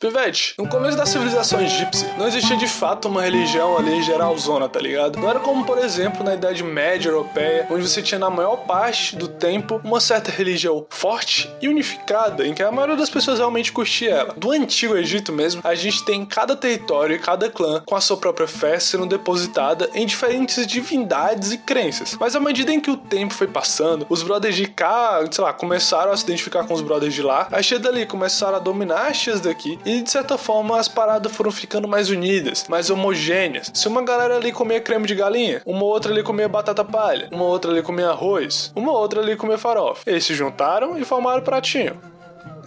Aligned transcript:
Pivete, 0.00 0.54
no 0.56 0.68
começo 0.68 0.96
da 0.96 1.04
civilização 1.04 1.60
egípcia, 1.60 2.14
não 2.16 2.28
existia 2.28 2.56
de 2.56 2.68
fato 2.68 3.08
uma 3.08 3.22
religião 3.22 3.76
ali 3.76 4.00
geralzona, 4.00 4.68
tá 4.68 4.78
ligado? 4.78 5.18
Não 5.18 5.28
era 5.28 5.40
como, 5.40 5.64
por 5.64 5.76
exemplo, 5.76 6.22
na 6.22 6.34
Idade 6.34 6.62
Média 6.62 7.08
Europeia, 7.08 7.66
onde 7.68 7.82
você 7.82 8.00
tinha 8.00 8.16
na 8.16 8.30
maior 8.30 8.58
parte 8.58 9.16
do 9.16 9.26
tempo 9.26 9.80
uma 9.82 9.98
certa 9.98 10.30
religião 10.30 10.86
forte 10.88 11.52
e 11.60 11.66
unificada, 11.66 12.46
em 12.46 12.54
que 12.54 12.62
a 12.62 12.70
maioria 12.70 12.94
das 12.94 13.10
pessoas 13.10 13.40
realmente 13.40 13.72
curtia 13.72 14.10
ela. 14.10 14.34
Do 14.36 14.52
antigo 14.52 14.96
Egito 14.96 15.32
mesmo, 15.32 15.62
a 15.64 15.74
gente 15.74 16.04
tem 16.04 16.24
cada 16.24 16.54
território 16.54 17.16
e 17.16 17.18
cada 17.18 17.50
clã 17.50 17.82
com 17.84 17.96
a 17.96 18.00
sua 18.00 18.18
própria 18.18 18.46
fé 18.46 18.78
sendo 18.78 19.04
depositada 19.04 19.90
em 19.94 20.06
diferentes 20.06 20.64
divindades 20.64 21.50
e 21.50 21.58
crenças. 21.58 22.16
Mas 22.20 22.36
à 22.36 22.40
medida 22.40 22.72
em 22.72 22.78
que 22.78 22.92
o 22.92 22.96
tempo 22.96 23.34
foi 23.34 23.48
passando, 23.48 24.06
os 24.08 24.22
brothers 24.22 24.54
de 24.54 24.68
cá, 24.68 25.26
sei 25.28 25.42
lá, 25.42 25.52
começaram 25.52 26.12
a 26.12 26.16
se 26.16 26.22
identificar 26.22 26.62
com 26.62 26.74
os 26.74 26.82
brothers 26.82 27.14
de 27.14 27.22
lá, 27.22 27.48
as 27.50 27.66
tias 27.66 27.80
dali 27.80 28.06
começaram 28.06 28.58
a 28.58 28.60
dominar 28.60 29.08
as 29.08 29.40
daqui 29.40 29.76
e 29.88 30.02
de 30.02 30.10
certa 30.10 30.36
forma 30.36 30.78
as 30.78 30.86
paradas 30.86 31.34
foram 31.34 31.50
ficando 31.50 31.88
mais 31.88 32.10
unidas, 32.10 32.66
mais 32.68 32.90
homogêneas. 32.90 33.70
Se 33.72 33.88
uma 33.88 34.02
galera 34.04 34.36
ali 34.36 34.52
comia 34.52 34.82
creme 34.82 35.06
de 35.06 35.14
galinha, 35.14 35.62
uma 35.64 35.84
outra 35.84 36.12
ali 36.12 36.22
comia 36.22 36.46
batata 36.46 36.84
palha, 36.84 37.28
uma 37.32 37.44
outra 37.44 37.70
ali 37.70 37.80
comia 37.80 38.10
arroz, 38.10 38.70
uma 38.76 38.92
outra 38.92 39.22
ali 39.22 39.34
comia 39.34 39.56
farofa. 39.56 40.02
Eles 40.06 40.24
se 40.24 40.34
juntaram 40.34 40.98
e 40.98 41.04
formaram 41.06 41.38
o 41.40 41.42
pratinho. 41.42 41.98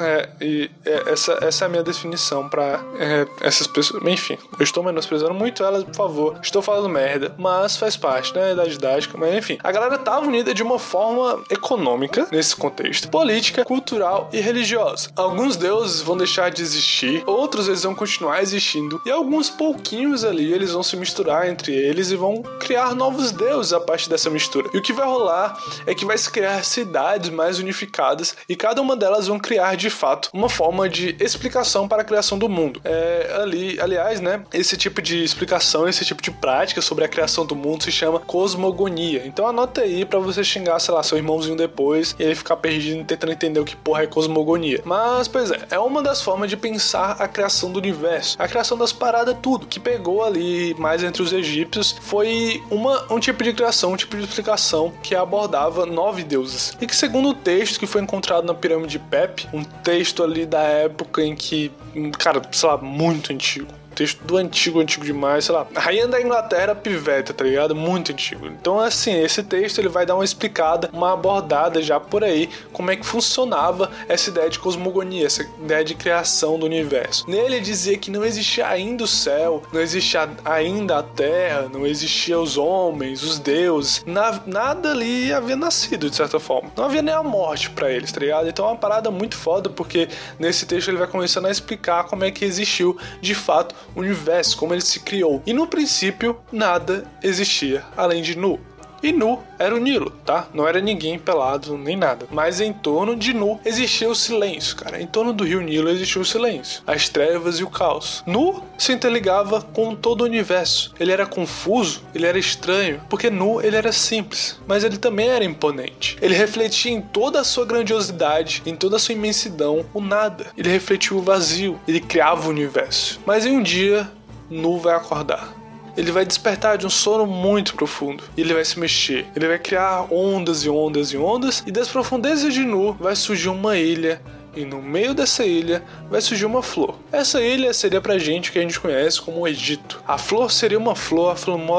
É, 0.02 0.30
e 0.42 0.72
é, 0.86 1.12
essa, 1.12 1.38
essa 1.42 1.66
é 1.66 1.68
a 1.68 1.70
minha 1.70 1.84
definição 1.84 2.50
para 2.50 2.82
é, 2.98 3.28
essas 3.42 3.68
pessoas. 3.68 4.04
Enfim, 4.06 4.38
eu 4.58 4.64
estou 4.64 4.84
menosprezando 4.84 5.34
muito 5.34 5.64
elas, 5.64 5.84
por 5.84 5.96
favor. 5.96 6.40
Estou 6.42 6.62
falando 6.62 6.90
merda, 6.90 7.34
mas 7.38 7.78
faz 7.78 7.96
parte, 7.96 8.34
né, 8.36 8.56
da 8.56 8.66
didática. 8.66 9.18
Mas 9.18 9.36
enfim, 9.36 9.58
a 9.64 9.72
galera 9.72 9.98
tava 9.98 10.26
unida 10.26 10.54
de 10.54 10.64
uma 10.64 10.80
forma 10.80 11.44
econômica 11.50 12.28
nesse 12.32 12.56
contexto, 12.56 13.10
política, 13.10 13.64
cultural 13.64 14.30
e 14.34 14.40
religiosa. 14.40 15.10
Alguns 15.16 15.56
deuses 15.56 16.02
vão 16.02 16.18
deixar 16.18 16.50
de 16.50 16.62
existir, 16.62 17.24
outros 17.28 17.68
eles 17.68 17.84
vão 17.84 17.94
continuar 17.94 18.42
existindo, 18.42 19.02
e 19.06 19.12
alguns 19.12 19.50
pouquinhos 19.50 20.24
ali 20.24 20.52
eles 20.52 20.72
vão 20.72 20.84
se 20.84 20.96
misturar 20.98 21.48
entre 21.48 21.74
eles 21.74 22.12
e 22.12 22.16
vão 22.16 22.42
criar 22.60 22.96
novos 22.96 23.32
deuses 23.32 23.74
a 23.74 23.80
partir 23.80 24.10
dessa 24.10 24.30
mistura. 24.30 24.70
E 24.74 24.78
o 24.78 24.82
que 24.82 24.94
vai 24.94 25.06
rolar 25.06 25.58
é 25.86 25.94
que 25.94 26.06
vai 26.06 26.18
se 26.18 26.30
criar 26.32 26.64
cidades 26.64 27.30
mais 27.30 27.60
unificadas 27.60 28.36
e 28.50 28.56
cada 28.56 28.82
uma 28.82 28.96
delas 28.96 29.28
vão 29.28 29.40
criar 29.40 29.76
de 29.76 29.90
fato 29.94 30.30
uma 30.34 30.50
forma 30.50 30.88
de 30.90 31.16
explicação 31.20 31.88
para 31.88 32.02
a 32.02 32.06
criação 32.06 32.38
do 32.38 32.50
mundo. 32.50 32.82
É, 32.84 33.38
ali, 33.42 33.80
aliás, 33.80 34.20
né, 34.20 34.44
esse 34.54 34.78
tipo 34.78 35.02
de 35.02 35.24
explicação, 35.24 35.88
esse 35.88 36.06
tipo 36.06 36.22
de 36.22 36.32
prática 36.32 36.82
sobre 36.82 37.06
a 37.06 37.08
criação 37.08 37.46
do 37.46 37.56
mundo 37.56 37.84
se 37.84 37.92
chama 37.92 38.20
cosmogonia. 38.20 39.24
Então 39.26 39.48
anota 39.48 39.82
aí 39.82 40.06
para 40.06 40.20
você 40.20 40.44
xingar, 40.44 40.80
sei 40.80 40.94
lá, 40.94 41.04
seu 41.04 41.18
irmãozinho 41.18 41.56
depois 41.56 42.16
e 42.20 42.24
ele 42.24 42.36
ficar 42.36 42.58
perdido 42.58 43.04
tentando 43.04 43.32
entender 43.32 43.60
o 43.60 43.66
que 43.66 43.76
porra 43.76 44.04
é 44.04 44.08
cosmogonia. 44.08 44.82
Mas, 44.86 45.28
pois 45.28 45.52
é, 45.52 45.60
é 45.72 45.80
uma 45.80 46.02
das 46.02 46.22
formas 46.22 46.50
de 46.50 46.58
pensar 46.58 47.18
a 47.20 47.28
criação 47.28 47.72
do 47.72 47.80
universo, 47.80 48.36
a 48.40 48.48
criação 48.48 48.78
das 48.78 48.92
paradas, 48.92 49.36
tudo. 49.42 49.66
Que 49.66 49.80
pegou 49.80 50.24
ali 50.24 50.74
mais 50.76 51.04
entre 51.04 51.22
os 51.22 51.34
egípcios 51.34 51.96
foi 52.02 52.62
uma, 52.70 53.12
um 53.12 53.20
tipo 53.20 53.44
de 53.44 53.54
criação, 53.54 53.94
um 53.94 53.98
tipo 53.98 54.18
de 54.18 54.24
explicação 54.24 54.92
que 55.02 55.16
abordava 55.16 55.86
nove 55.86 56.24
deuses. 56.24 56.76
E 56.80 56.88
que, 56.88 56.96
segundo 56.96 57.30
o 57.30 57.34
texto 57.34 57.80
que 57.80 57.88
foi 57.88 58.02
encontrado 58.02 58.46
na 58.46 58.54
pirâmide 58.54 58.92
de 58.92 59.00
Pepe, 59.00 59.48
um 59.54 59.64
texto 59.84 60.24
ali 60.24 60.46
da 60.46 60.62
época 60.62 61.24
em 61.24 61.36
que, 61.36 61.72
cara, 62.18 62.42
sei 62.52 62.70
lá, 62.70 62.78
muito 62.78 63.32
antigo 63.32 63.81
texto 63.96 64.24
do 64.24 64.38
antigo, 64.38 64.80
antigo 64.80 65.06
demais, 65.06 65.46
sei 65.46 65.56
lá. 65.56 65.68
Rainha 65.76 66.08
da 66.08 66.22
Inglaterra 66.22 66.74
piveta, 66.76 67.34
tá 67.34 67.44
ligado? 67.44 67.76
Muito 67.76 68.12
antigo. 68.12 68.48
Então, 68.48 68.80
assim, 68.80 69.22
esse 69.22 69.44
texto 69.44 69.80
ele 69.80 69.90
vai 69.90 70.06
dar 70.06 70.16
uma 70.16 70.26
explicada, 70.26 70.90
uma 70.94 71.14
abordada 71.14 71.82
já 71.82 72.00
por 72.00 72.24
aí, 72.24 72.50
como 72.72 72.92
é 72.92 72.96
que 72.96 73.06
funcionava 73.06 73.92
essa 74.08 74.30
ideia 74.30 74.50
de 74.50 74.60
cosmogonia, 74.60 75.26
essa 75.26 75.44
ideia 75.44 75.84
de 75.84 75.96
criação 75.96 76.58
do 76.58 76.66
universo. 76.66 77.30
Nele 77.30 77.60
dizia 77.60 77.98
que 77.98 78.10
não 78.10 78.26
existia 78.26 78.68
ainda 78.68 79.04
o 79.04 79.08
céu, 79.08 79.64
não 79.72 79.82
existia 79.82 80.30
ainda 80.46 81.00
a 81.00 81.04
terra, 81.04 81.70
não 81.72 81.86
existia 81.86 82.40
os 82.40 82.58
homens, 82.58 83.24
os 83.24 83.40
deuses, 83.40 84.04
na, 84.06 84.42
nada 84.46 84.92
ali 84.92 85.34
havia 85.34 85.56
nascido, 85.56 86.10
de 86.10 86.16
certa 86.16 86.40
forma. 86.40 86.72
Não 86.76 86.86
havia 86.86 87.02
nem 87.02 87.14
a 87.14 87.24
morte 87.24 87.70
para 87.70 87.92
eles, 87.92 88.12
tá 88.12 88.20
ligado? 88.20 88.48
Então 88.48 88.66
é 88.66 88.70
uma 88.70 88.78
parada 88.78 89.12
muito 89.12 89.36
foda, 89.36 89.70
porque 89.70 90.08
nesse 90.40 90.66
texto 90.66 90.88
ele 90.88 90.98
vai 90.98 91.08
começando 91.08 91.46
a 91.46 91.52
explicar 91.52 92.06
como 92.06 92.24
é 92.24 92.32
que 92.32 92.46
existiu 92.46 92.98
de 93.22 93.36
fato 93.36 93.76
universo, 93.96 94.58
como 94.58 94.74
ele 94.74 94.82
se 94.82 95.00
criou. 95.00 95.42
E 95.46 95.54
no 95.54 95.68
princípio, 95.68 96.38
nada 96.52 97.06
existia 97.22 97.84
além 97.96 98.22
de 98.22 98.38
Nu. 98.38 98.60
E 99.04 99.12
Nu 99.12 99.40
era 99.58 99.76
o 99.76 99.80
Nilo, 99.80 100.12
tá? 100.26 100.48
Não 100.54 100.68
era 100.68 100.80
ninguém 100.80 101.18
pelado 101.18 101.78
nem 101.78 101.96
nada. 101.96 102.28
Mas 102.32 102.62
em 102.62 102.72
torno 102.72 103.16
de 103.16 103.34
Nu 103.34 103.60
existia 103.66 104.10
o 104.10 104.16
silêncio, 104.16 104.76
cara. 104.76 105.02
Em 105.02 105.08
torno 105.08 105.34
do 105.34 105.44
rio 105.44 105.62
Nilo 105.62 105.90
existia 105.90 106.22
o 106.22 106.26
silêncio, 106.26 106.82
as 106.86 107.10
trevas 107.10 107.60
e 107.60 107.64
o 107.64 107.70
caos. 107.70 108.24
Nu 108.26 108.64
se 108.78 108.92
interligava 108.92 109.62
com 109.62 109.96
todo 109.96 110.22
o 110.22 110.26
universo. 110.26 110.94
Ele 111.00 111.12
era 111.12 111.26
confuso, 111.26 112.04
ele 112.14 112.26
era 112.26 112.38
estranho, 112.38 113.02
porque 113.10 113.30
Nu 113.30 113.62
ele 113.62 113.76
era 113.76 113.92
simples, 113.92 114.60
mas 114.68 114.84
ele 114.84 114.98
também 114.98 115.30
era 115.30 115.44
imponente. 115.46 116.18
Ele 116.22 116.36
refletia 116.36 116.92
em 116.92 117.02
toda 117.02 117.40
a 117.40 117.44
sua 117.44 117.66
grandiosidade, 117.66 118.62
em 118.66 118.76
toda 118.76 118.98
a 118.98 119.00
sua 119.00 119.14
imensidão, 119.14 119.86
o 119.94 120.02
nada. 120.02 120.48
Ele 120.58 120.70
refletia 120.70 121.18
o 121.18 121.22
vazio, 121.22 121.80
ele 121.88 122.00
criava 122.00 122.48
o 122.48 122.52
universo. 122.52 123.20
Mas 123.26 123.46
em 123.46 123.58
um 123.58 123.64
dia, 123.64 124.10
Nu 124.50 124.78
vai 124.78 124.96
acordar 124.96 125.61
ele 125.96 126.12
vai 126.12 126.26
despertar 126.26 126.78
de 126.78 126.86
um 126.86 126.90
sono 126.90 127.26
muito 127.26 127.76
profundo. 127.76 128.24
E 128.36 128.42
ele 128.42 128.54
vai 128.54 128.64
se 128.66 128.80
mexer. 128.80 129.26
Ele 129.36 129.48
vai 129.48 129.60
criar 129.60 130.08
ondas 130.12 130.64
e 130.64 130.70
ondas 130.70 131.10
e 131.10 131.18
ondas. 131.18 131.64
E 131.66 131.72
das 131.72 131.88
profundezas 131.88 132.54
de 132.54 132.64
Nu 132.64 132.94
vai 132.94 133.16
surgir 133.16 133.50
uma 133.50 133.78
ilha 133.78 134.22
e 134.56 134.66
no 134.66 134.82
meio 134.82 135.14
dessa 135.14 135.46
ilha 135.46 135.84
vai 136.10 136.22
surgir 136.22 136.46
uma 136.46 136.62
flor. 136.62 136.96
Essa 137.12 137.42
ilha 137.42 137.74
seria 137.74 138.02
pra 138.02 138.18
gente 138.18 138.52
que 138.52 138.60
a 138.60 138.62
gente 138.62 138.80
conhece 138.80 139.22
como 139.22 139.40
o 139.40 139.48
Egito. 139.48 140.02
A 140.08 140.18
flor 140.18 140.52
seria 140.52 140.78
uma 140.78 140.96
flor, 140.96 141.36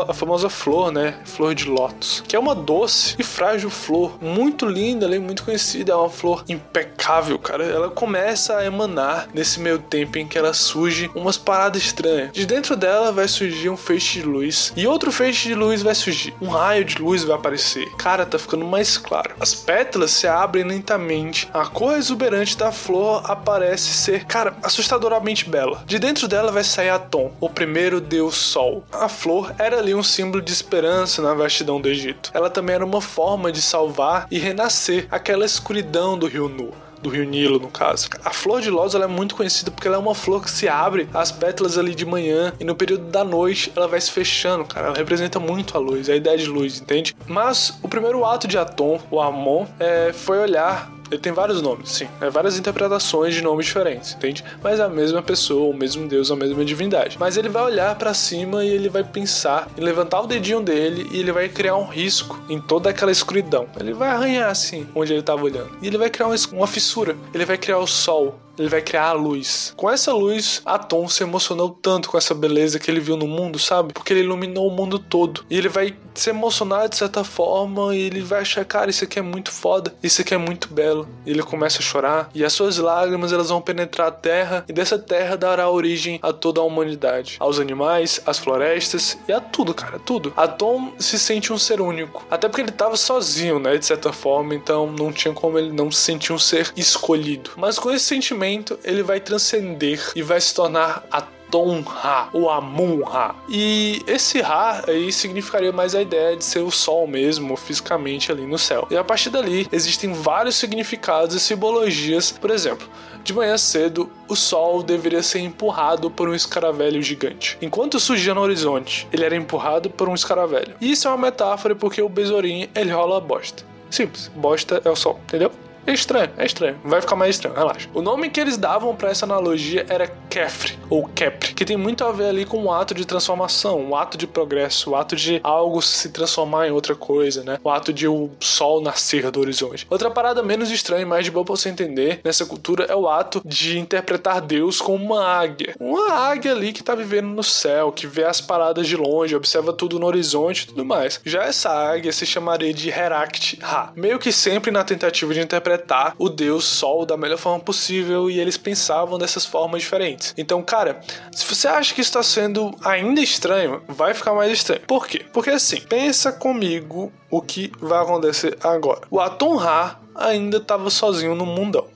a, 0.08 0.14
famosa 0.14 0.48
flor, 0.48 0.90
né? 0.90 1.18
Flor 1.24 1.54
de 1.54 1.68
lótus, 1.68 2.22
que 2.26 2.36
é 2.36 2.38
uma 2.38 2.54
doce 2.54 3.14
e 3.18 3.22
frágil 3.22 3.70
flor, 3.70 4.18
muito 4.20 4.66
linda, 4.66 5.06
é 5.14 5.18
muito 5.18 5.44
conhecida, 5.44 5.92
é 5.92 5.96
uma 5.96 6.10
flor 6.10 6.44
impecável, 6.48 7.38
cara. 7.38 7.64
Ela 7.64 7.90
começa 7.90 8.56
a 8.56 8.64
emanar 8.64 9.28
nesse 9.34 9.60
meio 9.60 9.78
tempo 9.78 10.18
em 10.18 10.26
que 10.26 10.38
ela 10.38 10.54
surge 10.54 11.10
umas 11.14 11.36
paradas 11.36 11.82
estranhas. 11.82 12.32
De 12.32 12.46
dentro 12.46 12.76
dela 12.76 13.12
vai 13.12 13.28
surgir 13.28 13.68
um 13.68 13.76
feixe 13.76 14.20
de 14.20 14.26
luz 14.26 14.72
e 14.76 14.86
outro 14.86 15.12
feixe 15.12 15.48
de 15.48 15.54
luz 15.54 15.82
vai 15.82 15.94
surgir. 15.94 16.34
Um 16.40 16.48
raio 16.48 16.84
de 16.84 17.00
luz 17.00 17.24
vai 17.24 17.36
aparecer. 17.36 17.88
Cara, 17.96 18.24
tá 18.24 18.38
ficando 18.38 18.64
mais 18.64 18.96
claro. 18.96 19.34
As 19.40 19.54
pétalas 19.54 20.10
se 20.10 20.26
abrem 20.26 20.64
lentamente. 20.64 21.48
A 21.52 21.66
cor 21.66 21.96
exuberante 21.96 22.56
da 22.62 22.70
flor 22.70 23.28
aparece 23.28 23.92
ser, 23.92 24.24
cara, 24.24 24.54
assustadoramente 24.62 25.50
bela. 25.50 25.82
De 25.84 25.98
dentro 25.98 26.28
dela 26.28 26.52
vai 26.52 26.62
sair 26.62 26.90
Atom, 26.90 27.32
o 27.40 27.48
primeiro 27.48 28.00
deus 28.00 28.36
sol. 28.36 28.84
A 28.92 29.08
flor 29.08 29.52
era 29.58 29.78
ali 29.78 29.96
um 29.96 30.02
símbolo 30.02 30.40
de 30.40 30.52
esperança 30.52 31.20
na 31.20 31.34
vastidão 31.34 31.80
do 31.80 31.88
Egito. 31.88 32.30
Ela 32.32 32.48
também 32.48 32.76
era 32.76 32.84
uma 32.84 33.00
forma 33.00 33.50
de 33.50 33.60
salvar 33.60 34.28
e 34.30 34.38
renascer 34.38 35.08
aquela 35.10 35.44
escuridão 35.44 36.16
do 36.16 36.28
rio 36.28 36.48
Nu 36.48 36.72
do 37.02 37.10
Rio 37.10 37.24
Nilo, 37.24 37.58
no 37.58 37.68
caso. 37.68 38.08
A 38.24 38.30
flor 38.30 38.60
de 38.60 38.70
lótus 38.70 38.94
é 38.94 39.06
muito 39.08 39.34
conhecida 39.34 39.72
porque 39.72 39.88
ela 39.88 39.96
é 39.96 39.98
uma 39.98 40.14
flor 40.14 40.40
que 40.40 40.48
se 40.48 40.68
abre 40.68 41.08
as 41.12 41.32
pétalas 41.32 41.76
ali 41.76 41.96
de 41.96 42.06
manhã 42.06 42.52
e 42.60 42.64
no 42.64 42.76
período 42.76 43.06
da 43.06 43.24
noite 43.24 43.72
ela 43.74 43.88
vai 43.88 44.00
se 44.00 44.12
fechando, 44.12 44.64
cara. 44.64 44.86
Ela 44.86 44.96
representa 44.96 45.40
muito 45.40 45.76
a 45.76 45.80
luz, 45.80 46.08
a 46.08 46.14
ideia 46.14 46.38
de 46.38 46.46
luz, 46.46 46.80
entende? 46.80 47.12
Mas 47.26 47.76
o 47.82 47.88
primeiro 47.88 48.24
ato 48.24 48.46
de 48.46 48.56
Atom, 48.56 49.00
o 49.10 49.20
Amon, 49.20 49.66
é, 49.80 50.12
foi 50.12 50.38
olhar 50.38 50.88
ele 51.12 51.20
tem 51.20 51.32
vários 51.32 51.60
nomes, 51.60 51.90
sim. 51.90 52.08
É 52.20 52.30
várias 52.30 52.58
interpretações 52.58 53.34
de 53.34 53.42
nomes 53.42 53.66
diferentes, 53.66 54.14
entende? 54.14 54.42
Mas 54.62 54.80
é 54.80 54.82
a 54.82 54.88
mesma 54.88 55.22
pessoa, 55.22 55.70
o 55.70 55.76
mesmo 55.76 56.08
Deus, 56.08 56.30
a 56.30 56.36
mesma 56.36 56.64
divindade. 56.64 57.18
Mas 57.20 57.36
ele 57.36 57.50
vai 57.50 57.62
olhar 57.62 57.94
para 57.96 58.14
cima 58.14 58.64
e 58.64 58.68
ele 58.68 58.88
vai 58.88 59.04
pensar 59.04 59.68
em 59.76 59.82
levantar 59.82 60.22
o 60.22 60.26
dedinho 60.26 60.62
dele 60.62 61.06
e 61.12 61.20
ele 61.20 61.30
vai 61.30 61.48
criar 61.48 61.76
um 61.76 61.86
risco 61.86 62.40
em 62.48 62.58
toda 62.58 62.88
aquela 62.88 63.12
escuridão. 63.12 63.68
Ele 63.78 63.92
vai 63.92 64.08
arranhar 64.08 64.50
assim 64.50 64.86
onde 64.94 65.12
ele 65.12 65.20
estava 65.20 65.44
olhando. 65.44 65.70
E 65.82 65.86
ele 65.86 65.98
vai 65.98 66.08
criar 66.08 66.28
uma 66.52 66.66
fissura. 66.66 67.14
Ele 67.34 67.44
vai 67.44 67.58
criar 67.58 67.78
o 67.78 67.86
sol 67.86 68.38
ele 68.58 68.68
vai 68.68 68.82
criar 68.82 69.08
a 69.08 69.12
luz. 69.12 69.72
Com 69.76 69.90
essa 69.90 70.12
luz, 70.12 70.62
Atom 70.64 71.08
se 71.08 71.22
emocionou 71.22 71.70
tanto 71.70 72.08
com 72.08 72.18
essa 72.18 72.34
beleza 72.34 72.78
que 72.78 72.90
ele 72.90 73.00
viu 73.00 73.16
no 73.16 73.26
mundo, 73.26 73.58
sabe? 73.58 73.92
Porque 73.92 74.12
ele 74.12 74.20
iluminou 74.20 74.68
o 74.68 74.70
mundo 74.70 74.98
todo. 74.98 75.44
E 75.48 75.56
ele 75.56 75.68
vai 75.68 75.96
se 76.14 76.30
emocionar 76.30 76.88
de 76.88 76.96
certa 76.96 77.24
forma 77.24 77.94
e 77.94 78.00
ele 78.00 78.20
vai 78.20 78.40
achar, 78.40 78.64
cara, 78.64 78.90
isso 78.90 79.04
aqui 79.04 79.18
é 79.18 79.22
muito 79.22 79.50
foda, 79.50 79.94
isso 80.02 80.20
aqui 80.20 80.34
é 80.34 80.38
muito 80.38 80.72
belo. 80.72 81.08
E 81.24 81.30
ele 81.30 81.42
começa 81.42 81.78
a 81.78 81.82
chorar 81.82 82.28
e 82.34 82.44
as 82.44 82.52
suas 82.52 82.76
lágrimas 82.76 83.32
elas 83.32 83.48
vão 83.48 83.62
penetrar 83.62 84.08
a 84.08 84.12
terra 84.12 84.64
e 84.68 84.72
dessa 84.72 84.98
terra 84.98 85.36
dará 85.36 85.70
origem 85.70 86.18
a 86.22 86.32
toda 86.32 86.60
a 86.60 86.64
humanidade, 86.64 87.36
aos 87.40 87.58
animais, 87.58 88.20
às 88.26 88.38
florestas 88.38 89.18
e 89.26 89.32
a 89.32 89.40
tudo, 89.40 89.72
cara, 89.72 89.98
tudo. 89.98 90.32
Atom 90.36 90.92
se 90.98 91.18
sente 91.18 91.52
um 91.52 91.58
ser 91.58 91.80
único, 91.80 92.26
até 92.30 92.48
porque 92.48 92.60
ele 92.60 92.70
estava 92.70 92.96
sozinho, 92.96 93.58
né, 93.58 93.78
de 93.78 93.86
certa 93.86 94.12
forma, 94.12 94.54
então 94.54 94.92
não 94.92 95.12
tinha 95.12 95.32
como 95.32 95.58
ele 95.58 95.72
não 95.72 95.90
se 95.90 96.00
sentir 96.02 96.32
um 96.32 96.38
ser 96.38 96.72
escolhido. 96.76 97.52
Mas 97.56 97.78
com 97.78 97.90
esse 97.90 98.04
sentimento 98.04 98.41
ele 98.84 99.02
vai 99.02 99.20
transcender 99.20 100.00
e 100.14 100.22
vai 100.22 100.40
se 100.40 100.54
tornar 100.54 101.04
a 101.10 101.22
Aton-Ra, 101.52 102.30
o 102.32 102.48
Amun-Ra. 102.48 103.34
E 103.46 104.02
esse 104.06 104.40
Ra 104.40 104.82
aí 104.88 105.12
significaria 105.12 105.70
mais 105.70 105.94
a 105.94 106.00
ideia 106.00 106.34
de 106.34 106.42
ser 106.42 106.60
o 106.60 106.70
Sol 106.70 107.06
mesmo, 107.06 107.54
fisicamente 107.56 108.32
ali 108.32 108.46
no 108.46 108.58
céu. 108.58 108.86
E 108.90 108.96
a 108.96 109.04
partir 109.04 109.28
dali, 109.28 109.68
existem 109.70 110.14
vários 110.14 110.56
significados 110.56 111.36
e 111.36 111.40
simbologias. 111.40 112.32
Por 112.32 112.50
exemplo, 112.50 112.88
de 113.22 113.34
manhã 113.34 113.58
cedo, 113.58 114.10
o 114.26 114.34
sol 114.34 114.82
deveria 114.82 115.22
ser 115.22 115.40
empurrado 115.40 116.10
por 116.10 116.28
um 116.28 116.34
escaravelho 116.34 117.02
gigante. 117.02 117.58
Enquanto 117.60 118.00
surgia 118.00 118.34
no 118.34 118.40
horizonte, 118.40 119.06
ele 119.12 119.24
era 119.24 119.36
empurrado 119.36 119.90
por 119.90 120.08
um 120.08 120.14
escaravelho. 120.14 120.74
E 120.80 120.90
isso 120.90 121.06
é 121.06 121.10
uma 121.10 121.18
metáfora 121.18 121.76
porque 121.76 122.00
o 122.00 122.08
besourinho 122.08 122.68
ele 122.74 122.90
rola 122.90 123.20
bosta. 123.20 123.62
Simples, 123.90 124.30
bosta 124.34 124.80
é 124.84 124.90
o 124.90 124.96
sol, 124.96 125.20
entendeu? 125.24 125.52
É 125.86 125.92
estranho, 125.92 126.30
é 126.36 126.46
estranho. 126.46 126.76
Vai 126.84 127.00
ficar 127.00 127.16
mais 127.16 127.34
estranho, 127.34 127.56
relaxa. 127.56 127.88
O 127.92 128.00
nome 128.00 128.30
que 128.30 128.40
eles 128.40 128.56
davam 128.56 128.94
para 128.94 129.10
essa 129.10 129.26
analogia 129.26 129.84
era 129.88 130.06
Kefri, 130.30 130.78
ou 130.88 131.06
Kepri, 131.08 131.54
que 131.54 131.64
tem 131.64 131.76
muito 131.76 132.04
a 132.04 132.12
ver 132.12 132.26
ali 132.26 132.44
com 132.44 132.62
o 132.64 132.72
ato 132.72 132.94
de 132.94 133.04
transformação, 133.04 133.90
o 133.90 133.96
ato 133.96 134.16
de 134.16 134.26
progresso, 134.26 134.90
o 134.90 134.96
ato 134.96 135.16
de 135.16 135.40
algo 135.42 135.82
se 135.82 136.10
transformar 136.10 136.68
em 136.68 136.70
outra 136.70 136.94
coisa, 136.94 137.42
né? 137.42 137.58
O 137.64 137.70
ato 137.70 137.92
de 137.92 138.06
o 138.06 138.30
sol 138.38 138.80
nascer 138.80 139.30
do 139.30 139.40
horizonte. 139.40 139.86
Outra 139.90 140.10
parada 140.10 140.42
menos 140.42 140.70
estranha 140.70 141.02
e 141.02 141.04
mais 141.04 141.24
de 141.24 141.30
boa 141.30 141.44
pra 141.44 141.56
você 141.56 141.68
entender 141.68 142.20
nessa 142.24 142.46
cultura 142.46 142.84
é 142.84 142.94
o 142.94 143.08
ato 143.08 143.42
de 143.44 143.78
interpretar 143.78 144.40
Deus 144.40 144.80
como 144.80 145.04
uma 145.04 145.26
águia. 145.26 145.74
Uma 145.80 146.12
águia 146.12 146.52
ali 146.52 146.72
que 146.72 146.82
tá 146.82 146.94
vivendo 146.94 147.26
no 147.26 147.42
céu, 147.42 147.90
que 147.90 148.06
vê 148.06 148.24
as 148.24 148.40
paradas 148.40 148.86
de 148.86 148.96
longe, 148.96 149.34
observa 149.34 149.72
tudo 149.72 149.98
no 149.98 150.06
horizonte 150.06 150.62
e 150.62 150.66
tudo 150.68 150.84
mais. 150.84 151.20
Já 151.24 151.44
essa 151.44 151.70
águia 151.70 152.12
se 152.12 152.24
chamaria 152.24 152.72
de 152.72 152.88
Herakti 152.88 153.58
Ha, 153.62 153.92
meio 153.96 154.18
que 154.18 154.30
sempre 154.30 154.70
na 154.70 154.84
tentativa 154.84 155.34
de 155.34 155.40
interpretar 155.40 155.71
interpretar 155.72 156.14
o 156.18 156.28
deus 156.28 156.64
Sol 156.64 157.06
da 157.06 157.16
melhor 157.16 157.38
forma 157.38 157.60
possível 157.60 158.30
e 158.30 158.38
eles 158.38 158.56
pensavam 158.56 159.18
dessas 159.18 159.44
formas 159.44 159.82
diferentes. 159.82 160.34
Então, 160.36 160.62
cara, 160.62 161.00
se 161.32 161.44
você 161.44 161.68
acha 161.68 161.94
que 161.94 162.00
está 162.00 162.22
sendo 162.22 162.74
ainda 162.84 163.20
estranho, 163.20 163.82
vai 163.88 164.14
ficar 164.14 164.34
mais 164.34 164.52
estranho. 164.52 164.82
Por 164.86 165.06
quê? 165.06 165.24
Porque 165.32 165.50
assim, 165.50 165.80
pensa 165.80 166.32
comigo 166.32 167.12
o 167.30 167.40
que 167.40 167.72
vai 167.80 168.02
acontecer 168.02 168.56
agora. 168.62 169.02
O 169.10 169.20
Atom 169.20 169.56
Ra 169.56 170.00
ainda 170.14 170.58
estava 170.58 170.90
sozinho 170.90 171.34
no 171.34 171.46
mundão 171.46 171.86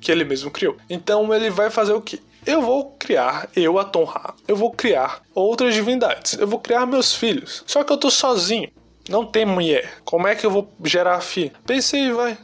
que 0.00 0.10
ele 0.10 0.24
mesmo 0.24 0.50
criou. 0.50 0.76
Então 0.90 1.32
ele 1.32 1.48
vai 1.48 1.70
fazer 1.70 1.92
o 1.92 2.00
quê? 2.00 2.18
Eu 2.44 2.60
vou 2.60 2.96
criar, 2.98 3.48
eu, 3.54 3.78
Atom 3.78 4.02
Ra, 4.02 4.34
eu 4.48 4.56
vou 4.56 4.72
criar 4.72 5.22
outras 5.32 5.74
divindades. 5.74 6.32
Eu 6.32 6.48
vou 6.48 6.58
criar 6.58 6.86
meus 6.86 7.14
filhos. 7.14 7.62
Só 7.68 7.84
que 7.84 7.92
eu 7.92 7.96
tô 7.96 8.10
sozinho. 8.10 8.68
Não 9.08 9.24
tem 9.24 9.44
mulher. 9.44 9.98
Como 10.04 10.26
é 10.26 10.34
que 10.34 10.44
eu 10.44 10.50
vou 10.50 10.68
gerar 10.84 11.20
filho? 11.20 11.52
Pensei, 11.64 12.10
vai. 12.10 12.36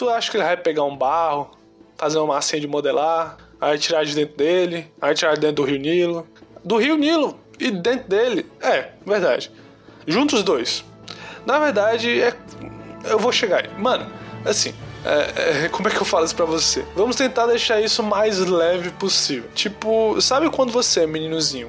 Tu 0.00 0.08
acha 0.08 0.30
que 0.30 0.38
ele 0.38 0.44
vai 0.44 0.56
pegar 0.56 0.82
um 0.84 0.96
barro, 0.96 1.50
fazer 1.98 2.16
uma 2.16 2.28
massinha 2.28 2.58
de 2.58 2.66
modelar, 2.66 3.36
aí 3.60 3.78
tirar 3.78 4.02
de 4.02 4.14
dentro 4.14 4.34
dele, 4.34 4.90
aí 4.98 5.12
tirar 5.12 5.34
de 5.34 5.40
dentro 5.40 5.56
do 5.56 5.64
Rio 5.64 5.78
Nilo? 5.78 6.26
Do 6.64 6.78
Rio 6.78 6.96
Nilo 6.96 7.38
e 7.58 7.70
dentro 7.70 8.08
dele? 8.08 8.50
É, 8.62 8.92
verdade. 9.04 9.52
Juntos 10.06 10.38
os 10.38 10.42
dois. 10.42 10.82
Na 11.44 11.58
verdade, 11.58 12.18
é. 12.18 12.34
Eu 13.04 13.18
vou 13.18 13.30
chegar 13.30 13.66
aí. 13.66 13.70
Mano, 13.78 14.10
assim. 14.42 14.72
É, 15.04 15.64
é, 15.64 15.68
como 15.68 15.86
é 15.86 15.90
que 15.90 15.98
eu 15.98 16.06
falo 16.06 16.24
isso 16.24 16.34
pra 16.34 16.46
você? 16.46 16.82
Vamos 16.96 17.14
tentar 17.14 17.46
deixar 17.46 17.78
isso 17.78 18.02
mais 18.02 18.38
leve 18.38 18.88
possível. 18.92 19.50
Tipo, 19.54 20.18
sabe 20.22 20.48
quando 20.48 20.72
você 20.72 21.00
é 21.00 21.06
meninozinho? 21.06 21.68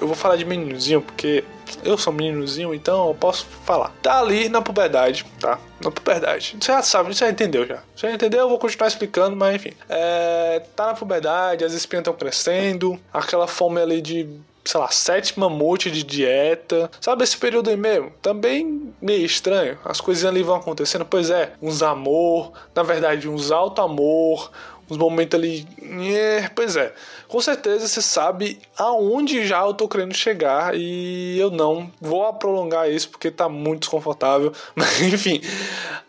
Eu 0.00 0.06
vou 0.06 0.16
falar 0.16 0.36
de 0.36 0.44
meninozinho 0.44 1.00
porque 1.02 1.44
eu 1.84 1.98
sou 1.98 2.12
meninozinho, 2.12 2.74
então 2.74 3.08
eu 3.08 3.14
posso 3.14 3.46
falar. 3.64 3.92
Tá 4.02 4.20
ali 4.20 4.48
na 4.48 4.62
puberdade, 4.62 5.24
tá? 5.40 5.58
Na 5.82 5.90
puberdade. 5.90 6.56
Você 6.60 6.72
já 6.72 6.82
sabe, 6.82 7.14
você 7.14 7.24
já 7.24 7.30
entendeu 7.30 7.66
já. 7.66 7.82
Você 7.94 8.08
já 8.08 8.14
entendeu? 8.14 8.40
Eu 8.40 8.48
vou 8.48 8.58
continuar 8.58 8.88
explicando, 8.88 9.36
mas 9.36 9.56
enfim. 9.56 9.72
É, 9.88 10.62
tá 10.74 10.86
na 10.86 10.94
puberdade, 10.94 11.64
as 11.64 11.72
espinhas 11.72 12.02
estão 12.02 12.14
crescendo, 12.14 12.98
aquela 13.12 13.46
fome 13.46 13.80
ali 13.80 14.00
de 14.00 14.28
sei 14.68 14.80
lá, 14.80 14.90
sete 14.90 15.38
mamute 15.38 15.90
de 15.90 16.02
dieta. 16.02 16.90
Sabe 17.00 17.24
esse 17.24 17.38
período 17.38 17.70
aí 17.70 17.76
mesmo? 17.76 18.12
Também 18.20 18.92
meio 19.00 19.24
estranho. 19.24 19.78
As 19.82 19.98
coisas 19.98 20.26
ali 20.26 20.42
vão 20.42 20.56
acontecendo. 20.56 21.06
Pois 21.06 21.30
é, 21.30 21.52
uns 21.62 21.82
amor, 21.82 22.52
na 22.74 22.82
verdade, 22.82 23.28
uns 23.28 23.50
alto 23.50 23.80
amor, 23.80 24.50
uns 24.90 24.96
momentos 24.96 25.38
ali. 25.38 25.66
É, 26.14 26.48
pois 26.54 26.76
é. 26.76 26.92
Com 27.26 27.40
certeza 27.40 27.86
você 27.86 28.00
sabe 28.00 28.58
aonde 28.76 29.46
já 29.46 29.60
eu 29.60 29.74
tô 29.74 29.88
querendo 29.88 30.14
chegar 30.14 30.74
e 30.74 31.38
eu 31.38 31.50
não 31.50 31.90
vou 32.00 32.32
prolongar 32.34 32.90
isso 32.90 33.10
porque 33.10 33.30
tá 33.30 33.48
muito 33.48 33.80
desconfortável. 33.80 34.52
Mas 34.74 35.00
enfim, 35.02 35.40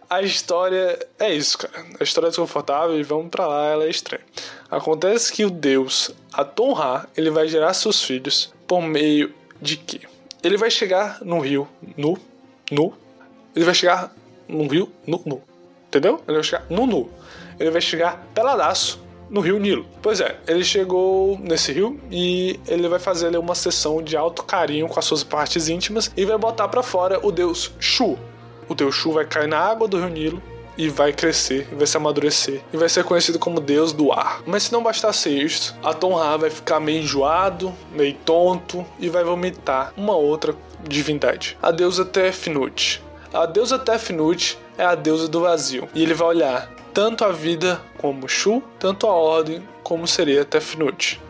a 0.09 0.21
história 0.21 0.97
é 1.19 1.33
isso, 1.33 1.57
cara. 1.57 1.85
A 1.99 2.03
história 2.03 2.27
é 2.27 2.29
desconfortável 2.29 2.99
e 2.99 3.03
vamos 3.03 3.29
para 3.29 3.47
lá, 3.47 3.65
ela 3.67 3.83
é 3.85 3.89
estranha. 3.89 4.23
Acontece 4.71 5.33
que 5.33 5.43
o 5.43 5.49
Deus, 5.49 6.11
Ra, 6.75 7.07
ele 7.17 7.29
vai 7.29 7.47
gerar 7.47 7.73
seus 7.73 8.03
filhos 8.03 8.53
por 8.67 8.81
meio 8.81 9.33
de 9.61 9.75
quê? 9.77 10.01
Ele 10.41 10.57
vai 10.57 10.71
chegar 10.71 11.19
no 11.21 11.39
rio 11.39 11.67
nu, 11.97 12.17
nu. 12.71 12.93
Ele 13.55 13.65
vai 13.65 13.73
chegar 13.73 14.13
no 14.47 14.67
rio 14.67 14.91
nu, 15.05 15.21
nu. 15.25 15.48
Entendeu? 15.89 16.21
Ele 16.25 16.37
vai 16.37 16.43
chegar 16.43 16.65
no 16.69 16.87
nu 16.87 17.09
ele 17.59 17.69
vai 17.69 17.81
chegar 17.81 18.25
peladaço 18.33 18.99
no 19.29 19.41
rio 19.41 19.59
Nilo. 19.59 19.85
Pois 20.01 20.21
é, 20.21 20.37
ele 20.47 20.63
chegou 20.63 21.37
nesse 21.39 21.71
rio 21.71 21.99
e 22.09 22.59
ele 22.67 22.87
vai 22.87 22.97
fazer 22.97 23.27
ali, 23.27 23.37
uma 23.37 23.53
sessão 23.53 24.01
de 24.01 24.17
alto 24.17 24.43
carinho 24.43 24.87
com 24.87 24.97
as 24.97 25.05
suas 25.05 25.23
partes 25.23 25.67
íntimas 25.67 26.11
e 26.17 26.25
vai 26.25 26.37
botar 26.37 26.67
para 26.67 26.81
fora 26.81 27.19
o 27.21 27.31
deus 27.31 27.71
Shu. 27.79 28.17
O 28.67 28.73
deus 28.73 28.95
Shu 28.95 29.11
vai 29.11 29.25
cair 29.25 29.47
na 29.47 29.59
água 29.59 29.87
do 29.87 29.97
rio 29.97 30.09
Nilo 30.09 30.41
e 30.77 30.87
vai 30.87 31.11
crescer, 31.11 31.67
vai 31.73 31.85
se 31.85 31.97
amadurecer 31.97 32.61
e 32.73 32.77
vai 32.77 32.87
ser 32.87 33.03
conhecido 33.03 33.37
como 33.37 33.59
deus 33.59 33.91
do 33.91 34.11
ar. 34.11 34.41
Mas 34.47 34.63
se 34.63 34.71
não 34.71 34.81
bastasse 34.81 35.29
isso, 35.29 35.77
Aton 35.83 36.15
Ra 36.15 36.37
vai 36.37 36.49
ficar 36.49 36.79
meio 36.79 37.03
enjoado, 37.03 37.73
meio 37.91 38.13
tonto 38.25 38.85
e 38.97 39.09
vai 39.09 39.23
vomitar 39.23 39.93
uma 39.97 40.15
outra 40.15 40.55
divindade, 40.87 41.57
a 41.61 41.69
deusa 41.69 42.05
Tefnut. 42.05 43.03
A 43.31 43.45
deusa 43.45 43.77
Tefnut 43.77 44.57
é 44.75 44.83
a 44.83 44.95
deusa 44.95 45.27
do 45.27 45.41
vazio. 45.41 45.87
E 45.93 46.01
ele 46.01 46.15
vai 46.15 46.29
olhar 46.29 46.69
tanto 46.93 47.23
a 47.23 47.31
vida 47.31 47.79
como 47.99 48.27
Shu, 48.27 48.63
tanto 48.79 49.05
a 49.05 49.11
ordem 49.11 49.63
como 49.83 50.07
seria 50.07 50.43
Tefnut. 50.43 51.21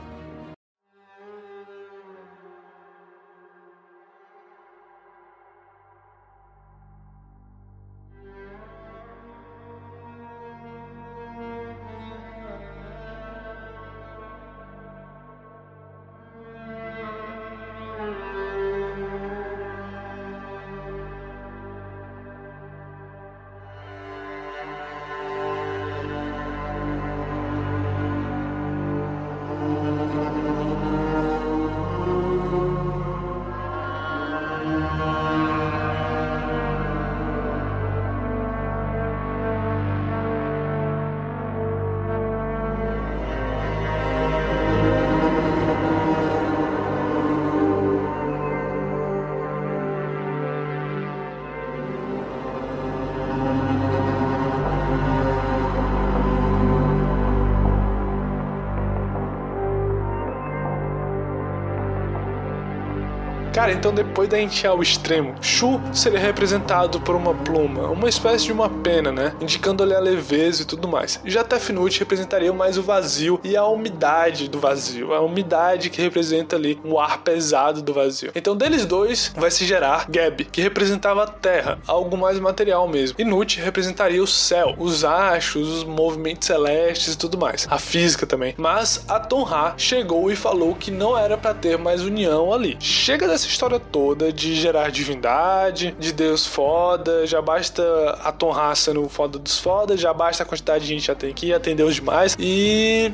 Cara, 63.60 63.74
então 63.74 63.94
depois 63.94 64.30
da 64.30 64.38
gente 64.38 64.66
ao 64.66 64.82
extremo, 64.82 65.36
Shu 65.42 65.82
seria 65.92 66.18
representado 66.18 67.01
por 67.01 67.13
uma 67.13 67.34
pluma, 67.34 67.89
uma 67.89 68.08
espécie 68.08 68.46
de 68.46 68.54
uma 68.54 68.70
pena, 68.70 69.12
né? 69.12 69.36
Indicando 69.42 69.84
ali 69.84 69.94
a 69.94 70.00
leveza 70.00 70.62
e 70.62 70.66
tudo 70.66 70.88
mais. 70.88 71.20
Já 71.25 71.44
Tefnut 71.44 72.00
representaria 72.00 72.54
mais 72.54 72.78
o 72.78 72.82
vazio 72.82 73.38
e 73.44 73.58
a 73.58 73.66
umidade 73.66 74.48
do 74.48 74.62
vazio, 74.62 75.13
a 75.13 75.20
umidade 75.20 75.89
que 75.89 76.01
representa 76.01 76.56
ali 76.56 76.80
o 76.86 76.98
ar 76.98 77.18
pesado 77.18 77.82
do 77.82 77.94
vazio. 77.94 78.32
Então 78.34 78.56
deles 78.56 78.86
dois 78.86 79.34
vai 79.36 79.51
se 79.51 79.66
gerar 79.66 80.08
Geb, 80.10 80.46
que 80.46 80.62
representava 80.62 81.24
a 81.24 81.28
terra, 81.28 81.80
algo 81.86 82.16
mais 82.16 82.39
material 82.39 82.88
mesmo. 82.88 83.18
E 83.20 83.25
Nut 83.25 83.60
representaria 83.60 84.24
o 84.24 84.28
céu, 84.28 84.74
os 84.78 85.04
astros, 85.04 85.68
os 85.68 85.84
movimentos 85.84 86.48
celestes 86.48 87.13
e 87.13 87.18
tudo 87.18 87.38
mais, 87.38 87.68
a 87.70 87.78
física 87.78 88.25
também. 88.25 88.56
Mas 88.58 89.04
a 89.06 89.20
Tonra 89.20 89.74
chegou 89.75 90.32
e 90.32 90.36
falou 90.38 90.75
que 90.75 90.89
não 90.92 91.18
era 91.18 91.38
para 91.38 91.54
ter 91.54 91.78
mais 91.78 92.01
união 92.01 92.54
ali. 92.54 92.78
Chega 92.80 93.28
dessa 93.28 93.49
história 93.50 93.79
toda 93.79 94.32
de 94.32 94.56
gerar 94.56 94.91
divindade, 94.91 95.96
de 96.00 96.12
Deus 96.12 96.46
foda, 96.46 97.25
já 97.25 97.41
basta 97.41 97.84
a 98.24 98.32
Tom 98.32 98.50
sendo 98.75 99.08
foda 99.08 99.39
dos 99.39 99.60
foda, 99.60 99.96
já 99.96 100.13
basta 100.13 100.44
a 100.44 100.46
quantidade 100.46 100.86
de 100.86 100.94
gente 100.94 101.08
já 101.08 101.15
tem 101.15 101.29
aqui, 101.29 101.53
atender 101.53 101.84
os 101.84 101.96
demais. 101.96 102.36
E 102.39 103.12